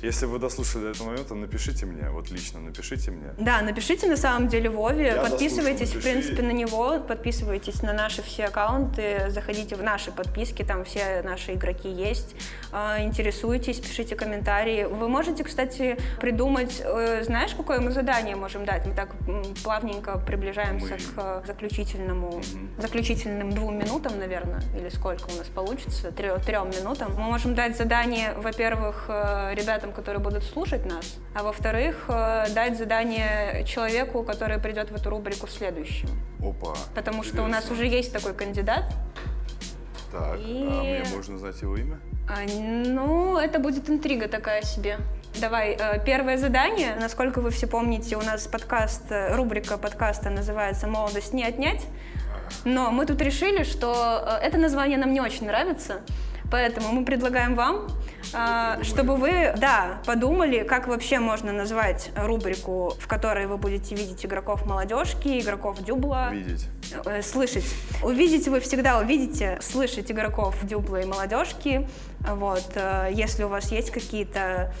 [0.00, 3.30] Если вы дослушали до этого момента, напишите мне, вот лично напишите мне.
[3.38, 7.92] Да, напишите на самом деле Вове, Я подписывайтесь, дослушал, в принципе, на него, подписывайтесь на
[7.92, 12.34] наши все аккаунты, заходите в наши подписки, там все наши игроки есть,
[12.74, 14.84] А, интересуйтесь, пишите комментарии.
[14.84, 18.86] Вы можете, кстати, придумать, э, знаешь, какое мы задание можем дать?
[18.86, 19.10] Мы так
[19.62, 22.40] плавненько приближаемся Мы- к э, заключительному,
[22.78, 27.14] заключительным двум минутам, наверное, или сколько у нас получится, трё- трем минутам.
[27.16, 32.76] Мы можем дать задание, во-первых, э, ребятам, которые будут слушать нас, а во-вторых, э, дать
[32.76, 36.10] задание человеку, который придет в эту рубрику следующим.
[36.40, 36.74] Опа.
[36.94, 37.86] Потому что у нас интересно.
[37.86, 38.84] уже есть такой кандидат.
[40.12, 41.98] Так, И- а мне можно знать его имя?
[42.28, 44.98] А, ну, это будет интрига такая себе.
[45.40, 46.94] Давай, э, первое задание.
[47.00, 51.86] Насколько вы все помните, у нас подкаст, рубрика подкаста называется «Молодость не отнять».
[52.66, 56.02] Но мы тут решили, что это название нам не очень нравится,
[56.52, 57.88] поэтому мы предлагаем вам,
[58.34, 64.24] э, чтобы вы, да, подумали, как вообще можно назвать рубрику, в которой вы будете видеть
[64.26, 66.28] игроков молодежки, игроков дюбла.
[66.30, 66.68] Видеть.
[67.06, 67.64] Э, слышать.
[68.02, 71.88] Увидеть вы всегда увидите, слышать игроков дюбла и молодежки.
[72.20, 72.70] Вот.
[72.74, 74.74] э, Если у вас есть какие-то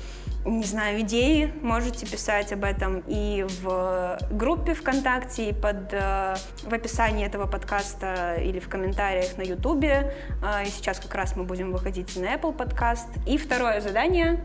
[0.44, 6.72] не знаю, идеи, можете писать об этом и в группе ВКонтакте, и под, э, в
[6.72, 10.14] описании этого подкаста или в комментариях на Ютубе.
[10.42, 13.08] Э, И сейчас как раз мы будем выходить на Apple подкаст.
[13.26, 14.44] И второе задание.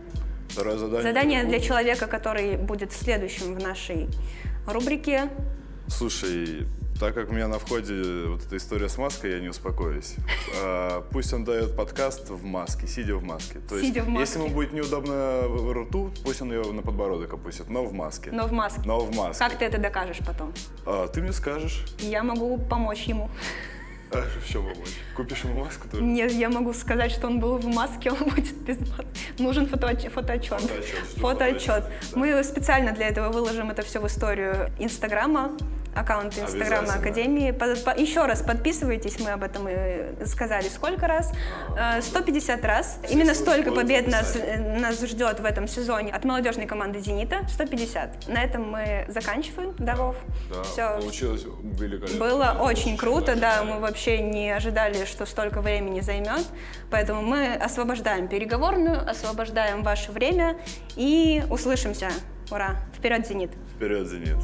[0.50, 1.04] Второе задание.
[1.04, 4.08] Задание для человека, который будет следующим в нашей
[4.68, 5.30] рубрике.
[5.88, 6.68] Слушай,
[7.00, 10.16] так как у меня на входе вот эта история с маской, я не успокоюсь.
[10.64, 13.60] А, Пусть он дает подкаст в маске, сидя в маске.
[13.70, 14.56] То есть, Сидя в если ему маске.
[14.56, 18.32] будет неудобно в рту, пусть он ее на подбородок опустит, но в маске.
[18.32, 18.82] Но в маске.
[18.86, 19.44] Но в маске.
[19.44, 20.54] Как ты это докажешь потом?
[20.86, 23.30] А, ты мне скажешь, Я могу помочь ему.
[24.12, 24.96] а, чем помочь?
[25.16, 26.04] Купишь ему маску тоже?
[26.04, 29.06] Нет, я могу сказать, что он был в маске, он будет без маски.
[29.38, 30.12] Нужен фотоотчет.
[30.14, 30.54] фотоотчет.
[30.54, 31.20] Фотоотчет, Фотоотчет.
[31.22, 31.84] фотоотчет,
[32.14, 32.20] да.
[32.20, 35.52] Мы специально для этого выложим это все в историю Инстаграма,
[35.96, 36.94] аккаунт Инстаграма.
[36.94, 37.52] Академии.
[37.52, 41.32] По- по- еще раз подписывайтесь, мы об этом и сказали сколько раз.
[41.78, 43.00] Э, 150 раз.
[43.04, 47.48] Все Именно столько побед нас, э, нас ждет в этом сезоне от молодежной команды «Зенита».
[47.50, 48.28] 150.
[48.28, 49.74] На этом мы заканчиваем.
[49.80, 50.16] Да, Вов?
[50.54, 51.00] Да, Всё.
[51.00, 52.20] получилось великолепно.
[52.20, 56.46] Было очень круто, да, мы вообще не ожидали, что столько времени займет,
[56.92, 60.58] поэтому мы освобождаем переговорную, освобождаем ваше время
[60.96, 62.10] и услышимся.
[62.52, 62.76] Ура!
[62.96, 63.52] Вперед, Зенит!
[63.76, 64.38] Вперед, Зенит.